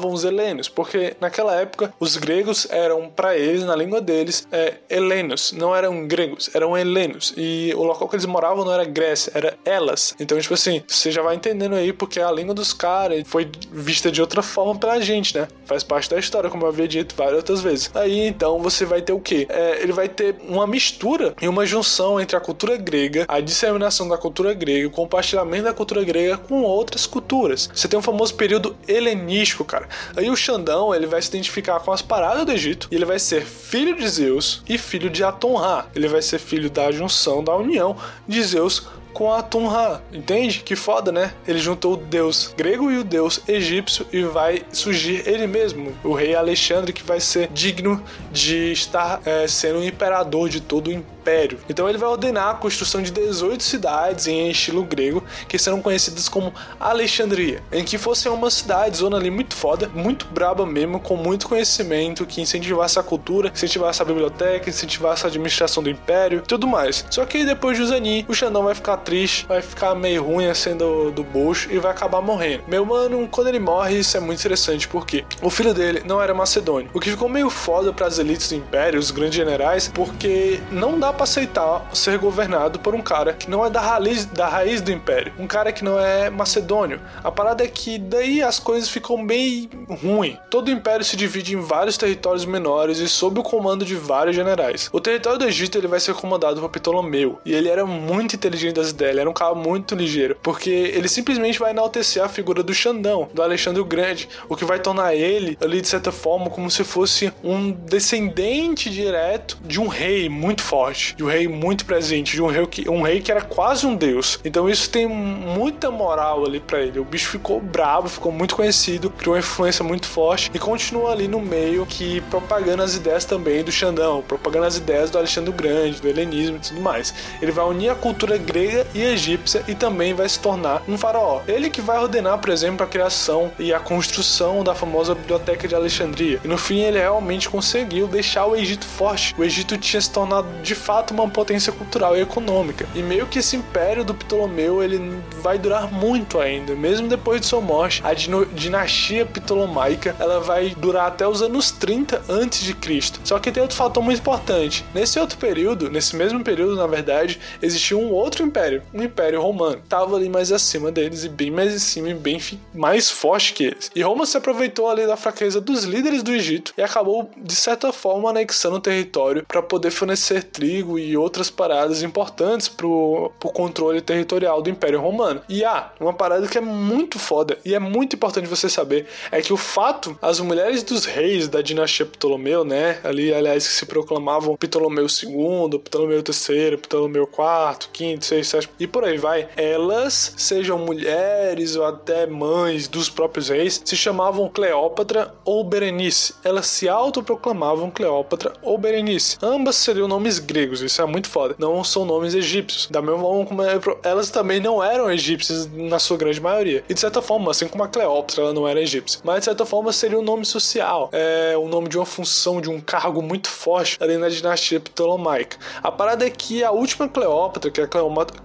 autodenominavam 0.00 0.12
os 0.12 0.24
helenos, 0.24 0.68
porque 0.68 1.16
naquela 1.20 1.54
época 1.54 1.92
os 2.00 2.16
gregos 2.16 2.66
eram 2.70 3.10
para 3.10 3.36
eles, 3.36 3.62
na 3.62 3.76
língua 3.76 4.00
deles, 4.00 4.46
é, 4.50 4.74
helenos, 4.88 5.52
não 5.52 5.76
eram 5.76 6.06
gregos, 6.06 6.50
eram 6.54 6.76
helenos. 6.76 7.34
E 7.36 7.72
o 7.76 7.84
local 7.84 8.08
que 8.08 8.16
eles 8.16 8.26
moravam 8.26 8.64
não 8.64 8.72
era 8.72 8.84
Grécia, 8.84 9.30
era 9.34 9.56
Elas. 9.64 10.14
Então, 10.18 10.38
tipo 10.40 10.54
assim, 10.54 10.82
você 10.86 11.10
já 11.10 11.22
vai 11.22 11.36
entendendo 11.36 11.74
aí 11.74 11.92
porque 11.92 12.20
a 12.20 12.30
língua 12.30 12.54
dos 12.54 12.72
caras 12.72 13.22
foi 13.26 13.50
vista 13.70 14.10
de 14.10 14.20
outra 14.20 14.42
forma 14.42 14.78
pela 14.78 15.00
gente, 15.00 15.36
né? 15.36 15.46
Faz 15.64 15.82
parte 15.82 16.08
da 16.08 16.18
história, 16.18 16.50
como 16.50 16.64
eu 16.64 16.68
havia 16.68 16.88
dito 16.88 17.14
várias 17.14 17.36
outras 17.36 17.60
vezes. 17.60 17.90
Aí 17.94 18.26
então 18.26 18.58
você 18.60 18.84
vai 18.84 19.02
ter 19.02 19.12
o 19.12 19.20
quê? 19.20 19.46
É, 19.48 19.82
ele 19.82 19.92
vai 19.92 20.08
ter 20.08 20.36
uma 20.48 20.66
mistura 20.66 21.34
e 21.40 21.48
uma 21.48 21.66
junção 21.66 22.20
entre 22.20 22.36
a 22.36 22.40
cultura 22.40 22.76
grega, 22.76 23.24
a 23.28 23.40
disseminação 23.40 24.08
da 24.08 24.16
cultura 24.16 24.54
grega, 24.54 24.88
o 24.88 24.90
compartilhamento 24.90 25.64
da 25.64 25.72
cultura 25.72 26.02
grega 26.02 26.36
com 26.38 26.62
outras 26.62 27.06
culturas. 27.06 27.70
Você 27.72 27.88
tem 27.88 27.98
um 27.98 28.02
famoso 28.02 28.34
período 28.34 28.76
helenístico, 28.86 29.64
cara. 29.64 29.88
Aí 30.16 30.30
o 30.30 30.36
Xandão, 30.36 30.94
ele 30.94 31.06
vai 31.06 31.20
se 31.20 31.28
identificar 31.28 31.80
com 31.80 31.92
as 31.92 32.02
paradas 32.02 32.44
do 32.44 32.52
Egito 32.52 32.88
e 32.90 32.94
ele 32.94 33.04
vai 33.04 33.18
ser 33.18 33.44
filho 33.44 33.96
de 33.96 34.08
Zeus 34.08 34.62
e 34.68 34.78
filho 34.78 35.10
de 35.10 35.22
Aton-Ra. 35.24 35.86
Ele 35.94 36.08
vai 36.08 36.22
ser 36.22 36.38
filho 36.38 36.70
da 36.70 36.90
junção, 36.90 37.42
da 37.42 37.54
união 37.56 37.96
de 38.26 38.42
Zeus 38.42 38.86
com 39.12 39.32
Atum-Ra. 39.32 40.00
Entende? 40.12 40.60
Que 40.60 40.76
foda, 40.76 41.12
né? 41.12 41.32
Ele 41.46 41.58
juntou 41.58 41.94
o 41.94 41.96
deus 41.96 42.54
grego 42.56 42.90
e 42.90 42.98
o 42.98 43.04
deus 43.04 43.40
egípcio 43.48 44.06
e 44.12 44.22
vai 44.22 44.62
surgir 44.72 45.22
ele 45.26 45.46
mesmo, 45.46 45.94
o 46.02 46.12
rei 46.12 46.34
Alexandre, 46.34 46.92
que 46.92 47.02
vai 47.02 47.20
ser 47.20 47.48
digno 47.48 48.02
de 48.30 48.72
estar 48.72 49.20
é, 49.24 49.46
sendo 49.46 49.80
o 49.80 49.84
imperador 49.84 50.48
de 50.48 50.60
todo 50.60 50.88
o 50.88 50.92
império. 50.92 51.58
Então 51.68 51.88
ele 51.88 51.98
vai 51.98 52.08
ordenar 52.08 52.50
a 52.50 52.54
construção 52.54 53.02
de 53.02 53.10
18 53.10 53.62
cidades 53.62 54.26
em 54.26 54.50
estilo 54.50 54.84
grego, 54.84 55.22
que 55.48 55.58
serão 55.58 55.82
conhecidas 55.82 56.28
como 56.28 56.52
Alexandria, 56.78 57.62
em 57.70 57.84
que 57.84 57.98
fossem 57.98 58.30
uma 58.30 58.50
cidade, 58.50 58.98
zona 58.98 59.16
ali 59.16 59.30
muito 59.30 59.54
foda, 59.54 59.88
muito 59.94 60.26
braba 60.26 60.64
mesmo, 60.64 61.00
com 61.00 61.16
muito 61.16 61.48
conhecimento, 61.48 62.26
que 62.26 62.40
incentivasse 62.40 62.98
a 62.98 63.02
cultura, 63.02 63.50
incentivasse 63.54 64.02
a 64.02 64.04
biblioteca, 64.04 64.70
incentivasse 64.70 65.24
a 65.24 65.28
administração 65.28 65.82
do 65.82 65.90
império, 65.90 66.42
tudo 66.46 66.66
mais. 66.66 67.04
Só 67.10 67.24
que 67.24 67.44
depois 67.44 67.76
de 67.76 67.82
Uzani, 67.82 68.24
o 68.28 68.34
Xandão 68.34 68.64
vai 68.64 68.74
ficar 68.74 68.96
triste, 69.00 69.46
vai 69.46 69.60
ficar 69.60 69.94
meio 69.94 70.22
ruim 70.22 70.46
assim 70.46 70.76
do, 70.76 71.10
do 71.10 71.22
bucho 71.22 71.70
e 71.70 71.78
vai 71.78 71.90
acabar 71.90 72.20
morrendo. 72.20 72.64
Meu 72.66 72.84
mano, 72.84 73.28
quando 73.30 73.48
ele 73.48 73.58
morre, 73.58 73.98
isso 73.98 74.16
é 74.16 74.20
muito 74.20 74.40
interessante, 74.40 74.86
porque 74.88 75.24
o 75.42 75.50
filho 75.50 75.74
dele 75.74 76.02
não 76.04 76.20
era 76.22 76.32
macedônio, 76.32 76.90
o 76.94 77.00
que 77.00 77.10
ficou 77.10 77.28
meio 77.28 77.50
foda 77.50 77.92
para 77.92 78.06
as 78.06 78.18
elites 78.18 78.48
do 78.48 78.54
império, 78.54 78.98
os 78.98 79.10
grandes 79.10 79.34
generais, 79.34 79.90
porque 79.92 80.60
não 80.70 80.98
dá 80.98 81.12
pra 81.12 81.24
aceitar 81.24 81.88
ser 81.92 82.18
governado 82.18 82.78
por 82.78 82.94
um 82.94 83.02
cara 83.02 83.32
que 83.32 83.50
não 83.50 83.64
é 83.64 83.70
da 83.70 83.80
raiz, 83.80 84.24
da 84.26 84.48
raiz 84.48 84.80
do 84.80 84.90
império, 84.90 85.32
um 85.38 85.46
cara 85.46 85.72
que 85.72 85.84
não 85.84 85.98
é 85.98 86.30
macedônio. 86.30 87.00
A 87.22 87.30
parada 87.30 87.64
é 87.64 87.68
que 87.68 87.98
daí 87.98 88.42
as 88.42 88.58
coisas 88.58 88.88
ficam 88.88 89.24
bem 89.26 89.68
ruim. 89.88 90.38
Todo 90.50 90.68
o 90.68 90.70
império 90.70 91.04
se 91.04 91.16
divide 91.16 91.54
em 91.54 91.60
vários 91.60 91.96
territórios 91.96 92.44
menores 92.44 92.98
e 92.98 93.08
sob 93.08 93.40
o 93.40 93.42
comando 93.42 93.84
de 93.84 93.94
vários 93.94 94.36
generais. 94.36 94.88
O 94.92 95.00
território 95.00 95.38
do 95.38 95.46
Egito 95.46 95.78
ele 95.78 95.86
vai 95.86 96.00
ser 96.00 96.14
comandado 96.14 96.60
por 96.60 96.70
Ptolomeu 96.70 97.38
e 97.44 97.54
ele 97.54 97.68
era 97.68 97.86
muito 97.86 98.34
inteligente 98.36 98.74
das 98.74 98.89
ideias, 98.90 99.12
ele 99.12 99.20
era 99.20 99.30
um 99.30 99.34
cara 99.34 99.54
muito 99.54 99.94
ligeiro, 99.94 100.36
porque 100.42 100.70
ele 100.70 101.08
simplesmente 101.08 101.58
vai 101.58 101.70
enaltecer 101.70 102.22
a 102.22 102.28
figura 102.28 102.62
do 102.62 102.72
Xandão, 102.72 103.28
do 103.32 103.42
Alexandre 103.42 103.80
o 103.80 103.84
Grande, 103.84 104.28
o 104.48 104.56
que 104.56 104.64
vai 104.64 104.78
tornar 104.78 105.14
ele 105.14 105.56
ali 105.60 105.80
de 105.80 105.88
certa 105.88 106.12
forma 106.12 106.50
como 106.50 106.70
se 106.70 106.84
fosse 106.84 107.32
um 107.42 107.70
descendente 107.70 108.90
direto 108.90 109.58
de 109.64 109.80
um 109.80 109.88
rei 109.88 110.28
muito 110.28 110.62
forte, 110.62 111.14
de 111.16 111.24
um 111.24 111.28
rei 111.28 111.48
muito 111.48 111.84
presente, 111.84 112.32
de 112.32 112.42
um 112.42 112.46
rei 112.46 112.66
que, 112.66 112.88
um 112.88 113.02
rei 113.02 113.20
que 113.20 113.30
era 113.30 113.42
quase 113.42 113.86
um 113.86 113.94
deus. 113.94 114.38
Então 114.44 114.68
isso 114.68 114.90
tem 114.90 115.06
muita 115.06 115.90
moral 115.90 116.44
ali 116.44 116.60
para 116.60 116.80
ele. 116.80 116.98
O 116.98 117.04
bicho 117.04 117.28
ficou 117.30 117.60
bravo, 117.60 118.08
ficou 118.08 118.32
muito 118.32 118.56
conhecido, 118.56 119.10
criou 119.10 119.34
uma 119.34 119.40
influência 119.40 119.84
muito 119.84 120.06
forte 120.06 120.50
e 120.52 120.58
continua 120.58 121.12
ali 121.12 121.28
no 121.28 121.40
meio 121.40 121.86
que 121.86 122.20
propagando 122.22 122.82
as 122.82 122.94
ideias 122.94 123.24
também 123.24 123.62
do 123.62 123.72
Xandão, 123.72 124.22
propagando 124.22 124.66
as 124.66 124.76
ideias 124.76 125.10
do 125.10 125.18
Alexandre 125.18 125.50
o 125.50 125.52
Grande, 125.52 126.00
do 126.00 126.08
helenismo 126.08 126.56
e 126.56 126.60
tudo 126.60 126.80
mais. 126.80 127.14
Ele 127.40 127.52
vai 127.52 127.64
unir 127.64 127.90
a 127.90 127.94
cultura 127.94 128.36
grega 128.36 128.79
e 128.94 129.02
egípcia 129.02 129.64
e 129.68 129.74
também 129.74 130.14
vai 130.14 130.28
se 130.28 130.38
tornar 130.38 130.82
um 130.88 130.96
faraó. 130.96 131.42
Ele 131.46 131.70
que 131.70 131.80
vai 131.80 131.98
ordenar, 131.98 132.38
por 132.38 132.50
exemplo, 132.50 132.84
a 132.84 132.88
criação 132.88 133.52
e 133.58 133.72
a 133.72 133.80
construção 133.80 134.62
da 134.62 134.74
famosa 134.74 135.14
biblioteca 135.14 135.66
de 135.66 135.74
Alexandria. 135.74 136.40
E 136.44 136.48
no 136.48 136.58
fim 136.58 136.80
ele 136.80 136.98
realmente 136.98 137.48
conseguiu 137.48 138.06
deixar 138.06 138.46
o 138.46 138.56
Egito 138.56 138.84
forte. 138.84 139.34
O 139.38 139.44
Egito 139.44 139.76
tinha 139.78 140.00
se 140.00 140.10
tornado 140.10 140.48
de 140.62 140.74
fato 140.74 141.12
uma 141.12 141.28
potência 141.28 141.72
cultural 141.72 142.16
e 142.16 142.20
econômica. 142.20 142.86
E 142.94 143.02
meio 143.02 143.26
que 143.26 143.38
esse 143.38 143.56
império 143.56 144.04
do 144.04 144.14
Ptolomeu 144.14 144.82
ele 144.82 145.20
vai 145.40 145.58
durar 145.58 145.90
muito 145.90 146.38
ainda, 146.38 146.74
mesmo 146.74 147.08
depois 147.08 147.40
de 147.40 147.46
sua 147.46 147.60
morte. 147.60 148.02
A 148.04 148.14
dinastia 148.14 149.26
ptolomaica 149.26 150.14
ela 150.18 150.40
vai 150.40 150.70
durar 150.76 151.08
até 151.08 151.26
os 151.26 151.42
anos 151.42 151.70
30 151.70 152.22
antes 152.28 152.60
de 152.60 152.74
Cristo. 152.74 153.20
Só 153.24 153.38
que 153.38 153.50
tem 153.50 153.62
outro 153.62 153.76
fator 153.76 154.02
muito 154.02 154.20
importante. 154.20 154.84
Nesse 154.94 155.18
outro 155.18 155.38
período, 155.38 155.90
nesse 155.90 156.14
mesmo 156.14 156.42
período, 156.42 156.76
na 156.76 156.86
verdade, 156.86 157.40
existia 157.60 157.96
um 157.96 158.10
outro 158.12 158.44
império, 158.44 158.69
um 158.92 159.02
império 159.02 159.40
romano. 159.40 159.82
Tava 159.88 160.16
ali 160.16 160.28
mais 160.28 160.52
acima 160.52 160.90
deles 160.90 161.24
e 161.24 161.28
bem 161.28 161.50
mais 161.50 161.74
em 161.74 161.78
cima 161.78 162.10
e 162.10 162.14
bem 162.14 162.40
mais 162.74 163.10
forte 163.10 163.52
que 163.52 163.64
eles. 163.64 163.90
E 163.94 164.02
Roma 164.02 164.26
se 164.26 164.36
aproveitou 164.36 164.88
ali 164.88 165.06
da 165.06 165.16
fraqueza 165.16 165.60
dos 165.60 165.84
líderes 165.84 166.22
do 166.22 166.32
Egito 166.32 166.72
e 166.76 166.82
acabou 166.82 167.30
de 167.36 167.54
certa 167.54 167.92
forma 167.92 168.30
anexando 168.30 168.76
o 168.76 168.80
território 168.80 169.44
para 169.46 169.62
poder 169.62 169.90
fornecer 169.90 170.44
trigo 170.44 170.98
e 170.98 171.16
outras 171.16 171.50
paradas 171.50 172.02
importantes 172.02 172.68
pro, 172.68 173.32
pro 173.38 173.50
controle 173.50 174.00
territorial 174.00 174.62
do 174.62 174.70
Império 174.70 175.00
Romano. 175.00 175.42
E 175.48 175.64
ah, 175.64 175.92
uma 176.00 176.12
parada 176.12 176.46
que 176.46 176.58
é 176.58 176.60
muito 176.60 177.18
foda 177.18 177.58
e 177.64 177.74
é 177.74 177.78
muito 177.78 178.16
importante 178.16 178.48
você 178.48 178.68
saber 178.68 179.06
é 179.30 179.40
que 179.40 179.52
o 179.52 179.56
fato 179.56 180.18
as 180.20 180.40
mulheres 180.40 180.82
dos 180.82 181.04
reis 181.04 181.48
da 181.48 181.62
dinastia 181.62 182.06
Ptolomeu, 182.06 182.64
né, 182.64 182.98
ali 183.04 183.32
aliás 183.32 183.66
que 183.66 183.72
se 183.72 183.86
proclamavam 183.86 184.56
Ptolomeu 184.56 185.06
II, 185.06 185.78
Ptolomeu 185.78 186.18
III, 186.18 186.76
Ptolomeu 186.76 187.24
IV, 187.24 188.18
V, 188.18 188.42
VI, 188.42 188.59
VII 188.60 188.70
e 188.78 188.86
por 188.86 189.04
aí 189.04 189.18
vai, 189.18 189.48
elas 189.56 190.34
sejam 190.36 190.78
mulheres 190.78 191.76
ou 191.76 191.84
até 191.84 192.26
mães 192.26 192.88
dos 192.88 193.08
próprios 193.08 193.48
reis, 193.48 193.80
se 193.84 193.96
chamavam 193.96 194.48
Cleópatra 194.48 195.34
ou 195.44 195.64
Berenice. 195.64 196.34
Elas 196.44 196.66
se 196.66 196.88
autoproclamavam 196.88 197.90
Cleópatra 197.90 198.52
ou 198.62 198.78
Berenice. 198.78 199.36
Ambas 199.42 199.76
seriam 199.76 200.08
nomes 200.08 200.38
gregos, 200.38 200.80
isso 200.80 201.00
é 201.00 201.06
muito 201.06 201.28
foda. 201.28 201.54
Não 201.58 201.82
são 201.84 202.04
nomes 202.04 202.34
egípcios. 202.34 202.88
Da 202.90 203.02
mesma 203.02 203.20
forma 203.20 203.46
como 203.46 203.62
é 203.62 203.80
elas 204.02 204.30
também 204.30 204.60
não 204.60 204.82
eram 204.82 205.10
egípcias 205.10 205.66
na 205.72 205.98
sua 205.98 206.16
grande 206.16 206.40
maioria. 206.40 206.84
E 206.88 206.94
de 206.94 207.00
certa 207.00 207.22
forma, 207.22 207.50
assim 207.50 207.68
como 207.68 207.84
a 207.84 207.88
Cleópatra, 207.88 208.42
ela 208.42 208.52
não 208.52 208.66
era 208.66 208.80
egípcia. 208.80 209.20
Mas 209.24 209.40
de 209.40 209.44
certa 209.46 209.64
forma 209.64 209.92
seria 209.92 210.18
um 210.18 210.22
nome 210.22 210.44
social. 210.44 211.08
É 211.12 211.56
o 211.56 211.68
nome 211.68 211.88
de 211.88 211.96
uma 211.96 212.06
função, 212.06 212.60
de 212.60 212.68
um 212.68 212.80
cargo 212.80 213.22
muito 213.22 213.48
forte 213.48 213.96
ali 214.00 214.16
na 214.16 214.28
dinastia 214.28 214.80
ptolomaica. 214.80 215.56
A 215.82 215.90
parada 215.90 216.26
é 216.26 216.30
que 216.30 216.62
a 216.64 216.70
última 216.70 217.08
Cleópatra, 217.08 217.70
que 217.70 217.80
é 217.80 217.84
a 217.84 217.88
Cleópatra 217.88 218.40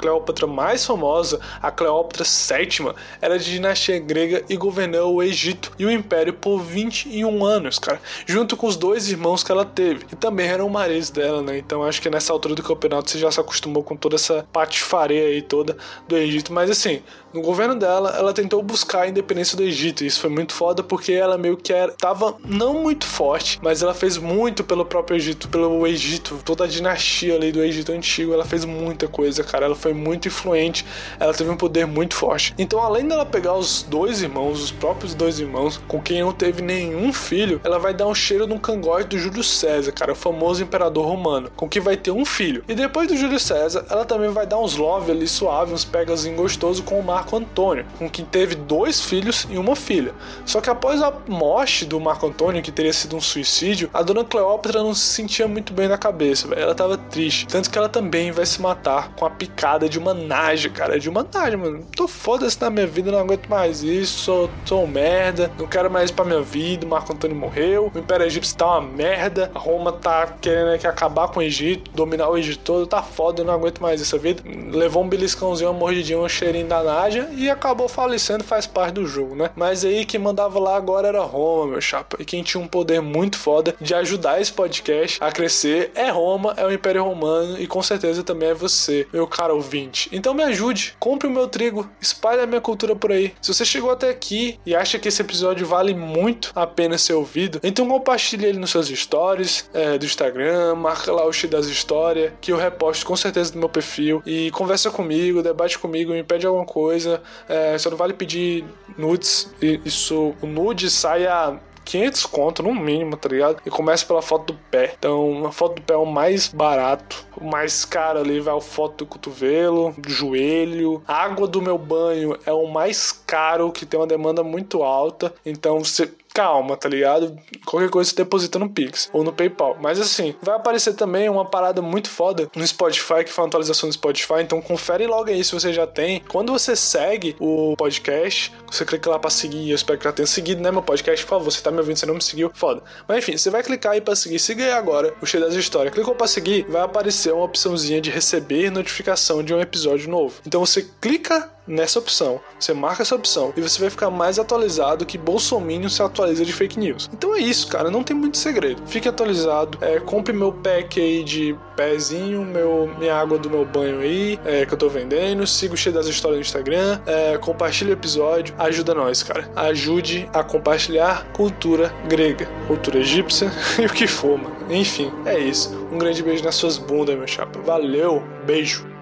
mais 0.47 0.85
famosa, 0.85 1.39
a 1.61 1.71
Cleópatra 1.71 2.23
VII, 2.25 2.93
era 3.21 3.37
de 3.37 3.51
dinastia 3.51 3.99
grega 3.99 4.43
e 4.49 4.55
governou 4.55 5.15
o 5.15 5.23
Egito 5.23 5.71
e 5.77 5.85
o 5.85 5.91
Império 5.91 6.33
por 6.33 6.59
21 6.59 7.45
anos, 7.45 7.79
cara. 7.79 8.01
Junto 8.25 8.57
com 8.57 8.67
os 8.67 8.75
dois 8.75 9.09
irmãos 9.09 9.43
que 9.43 9.51
ela 9.51 9.65
teve, 9.65 10.05
que 10.05 10.15
também 10.15 10.47
eram 10.47 10.69
maridos 10.69 11.09
dela, 11.09 11.41
né? 11.41 11.57
Então 11.57 11.83
acho 11.83 12.01
que 12.01 12.09
nessa 12.09 12.33
altura 12.33 12.55
do 12.55 12.63
campeonato 12.63 13.09
você 13.09 13.17
já 13.17 13.31
se 13.31 13.39
acostumou 13.39 13.83
com 13.83 13.95
toda 13.95 14.15
essa 14.15 14.45
patifaria 14.51 15.27
aí 15.27 15.41
toda 15.41 15.77
do 16.07 16.17
Egito. 16.17 16.51
Mas 16.53 16.69
assim, 16.69 17.01
no 17.33 17.41
governo 17.41 17.75
dela, 17.75 18.15
ela 18.17 18.33
tentou 18.33 18.61
buscar 18.63 19.01
a 19.01 19.07
independência 19.07 19.57
do 19.57 19.63
Egito. 19.63 20.03
E 20.03 20.07
isso 20.07 20.21
foi 20.21 20.29
muito 20.29 20.53
foda 20.53 20.81
porque 20.81 21.11
ela 21.11 21.37
meio 21.37 21.57
que 21.57 21.73
era, 21.73 21.91
tava 21.91 22.35
não 22.45 22.81
muito 22.81 23.05
forte, 23.05 23.59
mas 23.61 23.83
ela 23.83 23.93
fez 23.93 24.17
muito 24.17 24.63
pelo 24.63 24.85
próprio 24.85 25.17
Egito, 25.17 25.49
pelo 25.49 25.85
Egito, 25.85 26.39
toda 26.45 26.63
a 26.63 26.67
dinastia 26.67 27.35
ali 27.35 27.51
do 27.51 27.61
Egito 27.61 27.91
antigo. 27.91 28.33
Ela 28.33 28.45
fez 28.45 28.63
muita 28.63 29.07
coisa, 29.07 29.43
cara. 29.43 29.65
Ela 29.65 29.75
foi 29.85 29.93
muito 29.93 30.27
influente, 30.27 30.83
ela 31.19 31.31
teve 31.31 31.47
um 31.51 31.55
poder 31.55 31.85
muito 31.85 32.15
forte. 32.15 32.55
Então, 32.57 32.81
além 32.81 33.07
dela 33.07 33.23
pegar 33.23 33.53
os 33.53 33.83
dois 33.83 34.23
irmãos, 34.23 34.59
os 34.59 34.71
próprios 34.71 35.13
dois 35.13 35.39
irmãos, 35.39 35.79
com 35.87 36.01
quem 36.01 36.21
não 36.21 36.33
teve 36.33 36.63
nenhum 36.63 37.13
filho, 37.13 37.61
ela 37.63 37.77
vai 37.77 37.93
dar 37.93 38.07
um 38.07 38.15
cheiro 38.15 38.47
no 38.47 38.59
cangote 38.59 39.09
do 39.09 39.19
Júlio 39.19 39.43
César, 39.43 39.91
cara, 39.91 40.13
o 40.13 40.15
famoso 40.15 40.63
imperador 40.63 41.05
romano, 41.05 41.51
com 41.55 41.69
quem 41.69 41.83
vai 41.83 41.95
ter 41.95 42.09
um 42.09 42.25
filho. 42.25 42.63
E 42.67 42.73
depois 42.73 43.07
do 43.07 43.15
Júlio 43.15 43.39
César, 43.39 43.85
ela 43.87 44.05
também 44.05 44.31
vai 44.31 44.47
dar 44.47 44.57
uns 44.57 44.75
love 44.75 45.11
ali 45.11 45.27
suave, 45.27 45.71
uns 45.71 45.85
pegazinhos 45.85 46.35
gostosos 46.35 46.83
com 46.83 46.99
o 46.99 47.03
Marco 47.03 47.37
Antônio, 47.37 47.85
com 47.99 48.09
quem 48.09 48.25
teve 48.25 48.55
dois 48.55 49.01
filhos 49.01 49.45
e 49.51 49.57
uma 49.59 49.75
filha. 49.75 50.15
Só 50.47 50.61
que 50.61 50.69
após 50.71 50.99
a 50.99 51.13
morte 51.27 51.85
do 51.85 51.99
Marco 51.99 52.25
Antônio, 52.25 52.63
que 52.63 52.71
teria 52.71 52.91
sido 52.91 53.15
um 53.15 53.21
suicídio, 53.21 53.87
a 53.93 54.01
dona 54.01 54.23
Cleópatra 54.23 54.81
não 54.81 54.95
se 54.95 55.05
sentia 55.05 55.47
muito 55.47 55.73
bem 55.73 55.87
na 55.87 55.97
cabeça, 55.97 56.51
ela 56.55 56.73
tava 56.73 56.97
triste. 56.97 57.45
Tanto 57.45 57.69
que 57.69 57.77
ela 57.77 57.87
também 57.87 58.31
vai 58.31 58.47
se 58.47 58.59
matar 58.59 59.11
com 59.15 59.25
a 59.25 59.35
picada 59.35 59.74
de 59.77 59.99
uma 59.99 60.13
naja, 60.13 60.69
cara, 60.69 60.99
de 60.99 61.09
uma 61.09 61.25
naja, 61.33 61.57
mano. 61.57 61.85
Tô 61.95 62.07
foda-se 62.07 62.59
na 62.61 62.69
minha 62.69 62.87
vida, 62.87 63.11
não 63.11 63.19
aguento 63.19 63.47
mais 63.47 63.83
isso, 63.83 64.49
sou, 64.65 64.83
um 64.83 64.87
merda, 64.87 65.51
não 65.57 65.67
quero 65.67 65.89
mais 65.89 66.11
pra 66.11 66.25
minha 66.25 66.41
vida, 66.41 66.85
o 66.85 66.89
Marco 66.89 67.13
Antônio 67.13 67.35
morreu, 67.35 67.91
o 67.93 67.97
Império 67.97 68.25
Egípcio 68.25 68.55
tá 68.55 68.65
uma 68.65 68.81
merda, 68.81 69.51
a 69.53 69.59
Roma 69.59 69.91
tá 69.91 70.27
querendo 70.39 70.77
que 70.79 70.87
acabar 70.87 71.27
com 71.27 71.39
o 71.39 71.43
Egito, 71.43 71.91
dominar 71.91 72.29
o 72.29 72.37
Egito 72.37 72.59
todo, 72.63 72.87
tá 72.87 73.01
foda, 73.01 73.41
eu 73.41 73.45
não 73.45 73.53
aguento 73.53 73.81
mais 73.81 74.01
essa 74.01 74.17
vida. 74.17 74.43
Levou 74.71 75.03
um 75.03 75.09
beliscãozinho, 75.09 75.69
uma 75.69 75.79
mordidinha, 75.79 76.17
um 76.17 76.27
cheirinho 76.27 76.67
da 76.67 76.83
naja 76.83 77.29
e 77.33 77.49
acabou 77.49 77.87
falecendo, 77.87 78.43
faz 78.43 78.65
parte 78.65 78.95
do 78.95 79.05
jogo, 79.05 79.35
né? 79.35 79.49
Mas 79.55 79.85
aí 79.85 80.05
quem 80.05 80.19
mandava 80.19 80.59
lá 80.59 80.75
agora 80.75 81.07
era 81.07 81.21
Roma, 81.21 81.71
meu 81.71 81.81
chapa. 81.81 82.17
E 82.19 82.25
quem 82.25 82.43
tinha 82.43 82.61
um 82.61 82.67
poder 82.67 83.01
muito 83.01 83.37
foda 83.37 83.75
de 83.79 83.93
ajudar 83.93 84.41
esse 84.41 84.51
podcast 84.51 85.17
a 85.21 85.31
crescer 85.31 85.91
é 85.95 86.09
Roma, 86.09 86.53
é 86.57 86.65
o 86.65 86.71
Império 86.71 87.03
Romano 87.03 87.59
e 87.59 87.67
com 87.67 87.81
certeza 87.81 88.23
também 88.23 88.49
é 88.49 88.53
você, 88.53 89.07
meu 89.11 89.27
caro 89.27 89.59
ouvinte. 89.65 90.09
Então 90.11 90.33
me 90.33 90.43
ajude, 90.43 90.95
compre 90.99 91.27
o 91.27 91.31
meu 91.31 91.47
trigo, 91.47 91.89
espalhe 91.99 92.41
a 92.41 92.45
minha 92.45 92.61
cultura 92.61 92.95
por 92.95 93.11
aí. 93.11 93.33
Se 93.41 93.53
você 93.53 93.65
chegou 93.65 93.89
até 93.89 94.09
aqui 94.09 94.59
e 94.65 94.75
acha 94.75 94.99
que 94.99 95.07
esse 95.07 95.21
episódio 95.21 95.65
vale 95.65 95.93
muito 95.93 96.51
a 96.55 96.67
pena 96.67 96.97
ser 96.97 97.13
ouvido, 97.13 97.59
então 97.63 97.87
compartilhe 97.87 98.45
ele 98.45 98.59
nos 98.59 98.69
seus 98.69 98.87
stories 98.87 99.69
é, 99.73 99.97
do 99.97 100.05
Instagram, 100.05 100.75
marca 100.75 101.11
lá 101.11 101.25
o 101.25 101.33
X 101.33 101.49
das 101.49 101.65
histórias, 101.65 102.31
que 102.39 102.51
eu 102.51 102.57
reposto 102.57 103.05
com 103.05 103.15
certeza 103.15 103.53
no 103.53 103.59
meu 103.59 103.69
perfil 103.69 104.21
e 104.25 104.51
conversa 104.51 104.91
comigo, 104.91 105.41
debate 105.41 105.79
comigo, 105.79 106.11
me 106.11 106.23
pede 106.23 106.45
alguma 106.45 106.65
coisa. 106.65 107.21
É, 107.49 107.77
só 107.77 107.89
não 107.89 107.97
vale 107.97 108.13
pedir 108.13 108.63
nudes. 108.97 109.53
Isso, 109.61 110.35
o 110.41 110.47
nude 110.47 110.89
sai 110.89 111.25
a 111.25 111.59
500 111.85 112.25
conto 112.25 112.63
no 112.63 112.73
mínimo, 112.73 113.15
tá 113.15 113.29
ligado? 113.29 113.61
E 113.65 113.69
começa 113.69 114.05
pela 114.05 114.21
foto 114.21 114.53
do 114.53 114.59
pé. 114.71 114.95
Então, 114.97 115.45
a 115.45 115.51
foto 115.51 115.75
do 115.75 115.81
pé 115.81 115.93
é 115.93 115.97
o 115.97 116.05
mais 116.05 116.47
barato. 116.47 117.25
O 117.37 117.45
mais 117.45 117.85
caro 117.85 118.19
ali 118.19 118.39
vai 118.39 118.55
a 118.55 118.61
foto 118.61 119.05
do 119.05 119.05
cotovelo, 119.05 119.93
do 119.97 120.09
joelho. 120.09 121.01
A 121.07 121.23
água 121.23 121.47
do 121.47 121.61
meu 121.61 121.77
banho 121.77 122.37
é 122.45 122.51
o 122.51 122.67
mais 122.67 123.11
caro, 123.11 123.71
que 123.71 123.85
tem 123.85 123.99
uma 123.99 124.07
demanda 124.07 124.43
muito 124.43 124.83
alta. 124.83 125.33
Então, 125.45 125.79
você 125.79 126.11
calma, 126.35 126.75
tá 126.75 126.89
ligado? 126.89 127.39
Qualquer 127.65 127.89
coisa 127.89 128.09
você 128.09 128.15
deposita 128.17 128.59
no 128.59 128.69
Pix 128.69 129.09
ou 129.13 129.23
no 129.23 129.31
PayPal. 129.31 129.77
Mas 129.81 130.01
assim, 130.01 130.35
vai 130.41 130.55
aparecer 130.55 130.93
também 130.93 131.29
uma 131.29 131.45
parada 131.45 131.81
muito 131.81 132.09
foda 132.09 132.51
no 132.53 132.67
Spotify, 132.67 133.23
que 133.23 133.31
foi 133.31 133.43
uma 133.45 133.47
atualização 133.47 133.87
do 133.87 133.93
Spotify. 133.93 134.41
Então 134.41 134.61
confere 134.61 135.07
logo 135.07 135.29
aí 135.29 135.41
se 135.43 135.53
você 135.53 135.71
já 135.71 135.87
tem. 135.87 136.21
Quando 136.27 136.51
você 136.51 136.75
segue 136.75 137.37
o 137.39 137.73
podcast, 137.77 138.53
você 138.69 138.83
clica 138.83 139.09
lá 139.09 139.17
pra 139.17 139.29
seguir. 139.29 139.69
Eu 139.69 139.75
espero 139.75 139.97
que 139.97 140.03
já 140.03 140.11
tenha 140.11 140.27
seguido, 140.27 140.61
né? 140.61 140.71
Meu 140.71 140.83
podcast, 140.83 141.25
por 141.25 141.29
favor. 141.29 141.51
Você 141.51 141.61
tá 141.61 141.71
me 141.71 141.77
ouvindo, 141.77 141.97
você 141.97 142.05
não 142.05 142.15
me 142.15 142.21
seguiu, 142.21 142.51
foda. 142.53 142.83
Mas 143.07 143.19
enfim, 143.19 143.37
você 143.37 143.49
vai 143.49 143.63
clicar 143.63 143.93
aí 143.93 144.01
pra 144.01 144.13
seguir. 144.13 144.37
Siga 144.37 144.65
aí 144.65 144.71
agora 144.71 145.13
o 145.21 145.25
Cheio 145.25 145.45
das 145.45 145.53
Histórias. 145.53 145.93
Clicou 145.93 146.15
pra 146.15 146.27
seguir, 146.27 146.65
vai 146.67 146.81
aparecer 146.81 147.33
uma 147.33 147.45
opçãozinha 147.45 148.01
de 148.01 148.09
receber 148.09 148.69
notificação 148.69 149.41
de 149.41 149.53
um 149.53 149.61
episódio 149.61 150.09
novo. 150.09 150.41
Então 150.45 150.59
você 150.59 150.85
clica 150.99 151.49
nessa 151.67 151.97
opção. 151.97 152.39
Você 152.59 152.73
marca 152.73 153.01
essa 153.01 153.15
opção 153.15 153.53
e 153.55 153.61
você 153.61 153.79
vai 153.79 153.89
ficar 153.89 154.09
mais 154.09 154.37
atualizado 154.37 155.05
que 155.05 155.17
Bolsonaro 155.17 155.89
se 155.89 156.01
atualiza 156.01 156.24
de 156.33 156.53
fake 156.53 156.79
news. 156.79 157.09
Então 157.13 157.35
é 157.35 157.39
isso, 157.39 157.67
cara. 157.67 157.89
Não 157.89 158.03
tem 158.03 158.15
muito 158.15 158.37
segredo. 158.37 158.81
Fique 158.85 159.07
atualizado. 159.07 159.77
É, 159.81 159.99
compre 159.99 160.33
meu 160.33 160.51
pack 160.51 160.99
aí 160.99 161.23
de 161.23 161.55
pezinho, 161.75 162.43
meu, 162.43 162.89
minha 162.97 163.15
água 163.15 163.37
do 163.37 163.49
meu 163.49 163.65
banho 163.65 163.99
aí, 163.99 164.39
é, 164.45 164.65
que 164.65 164.73
eu 164.73 164.77
tô 164.77 164.89
vendendo. 164.89 165.45
Siga 165.45 165.73
o 165.73 165.77
cheio 165.77 165.93
das 165.93 166.07
histórias 166.07 166.37
no 166.37 166.41
Instagram. 166.41 166.99
É, 167.05 167.37
compartilhe 167.37 167.91
o 167.91 167.93
episódio. 167.93 168.55
Ajuda 168.57 168.93
nós, 168.93 169.23
cara. 169.23 169.49
Ajude 169.55 170.29
a 170.33 170.43
compartilhar 170.43 171.25
cultura 171.33 171.93
grega, 172.07 172.47
cultura 172.67 172.99
egípcia 172.99 173.51
e 173.81 173.85
o 173.85 173.89
que 173.89 174.07
for, 174.07 174.37
mano. 174.37 174.55
Enfim, 174.69 175.11
é 175.25 175.37
isso. 175.37 175.75
Um 175.91 175.97
grande 175.97 176.23
beijo 176.23 176.43
nas 176.43 176.55
suas 176.55 176.77
bundas, 176.77 177.15
meu 177.15 177.27
chapa. 177.27 177.59
Valeu, 177.61 178.23
beijo. 178.45 178.94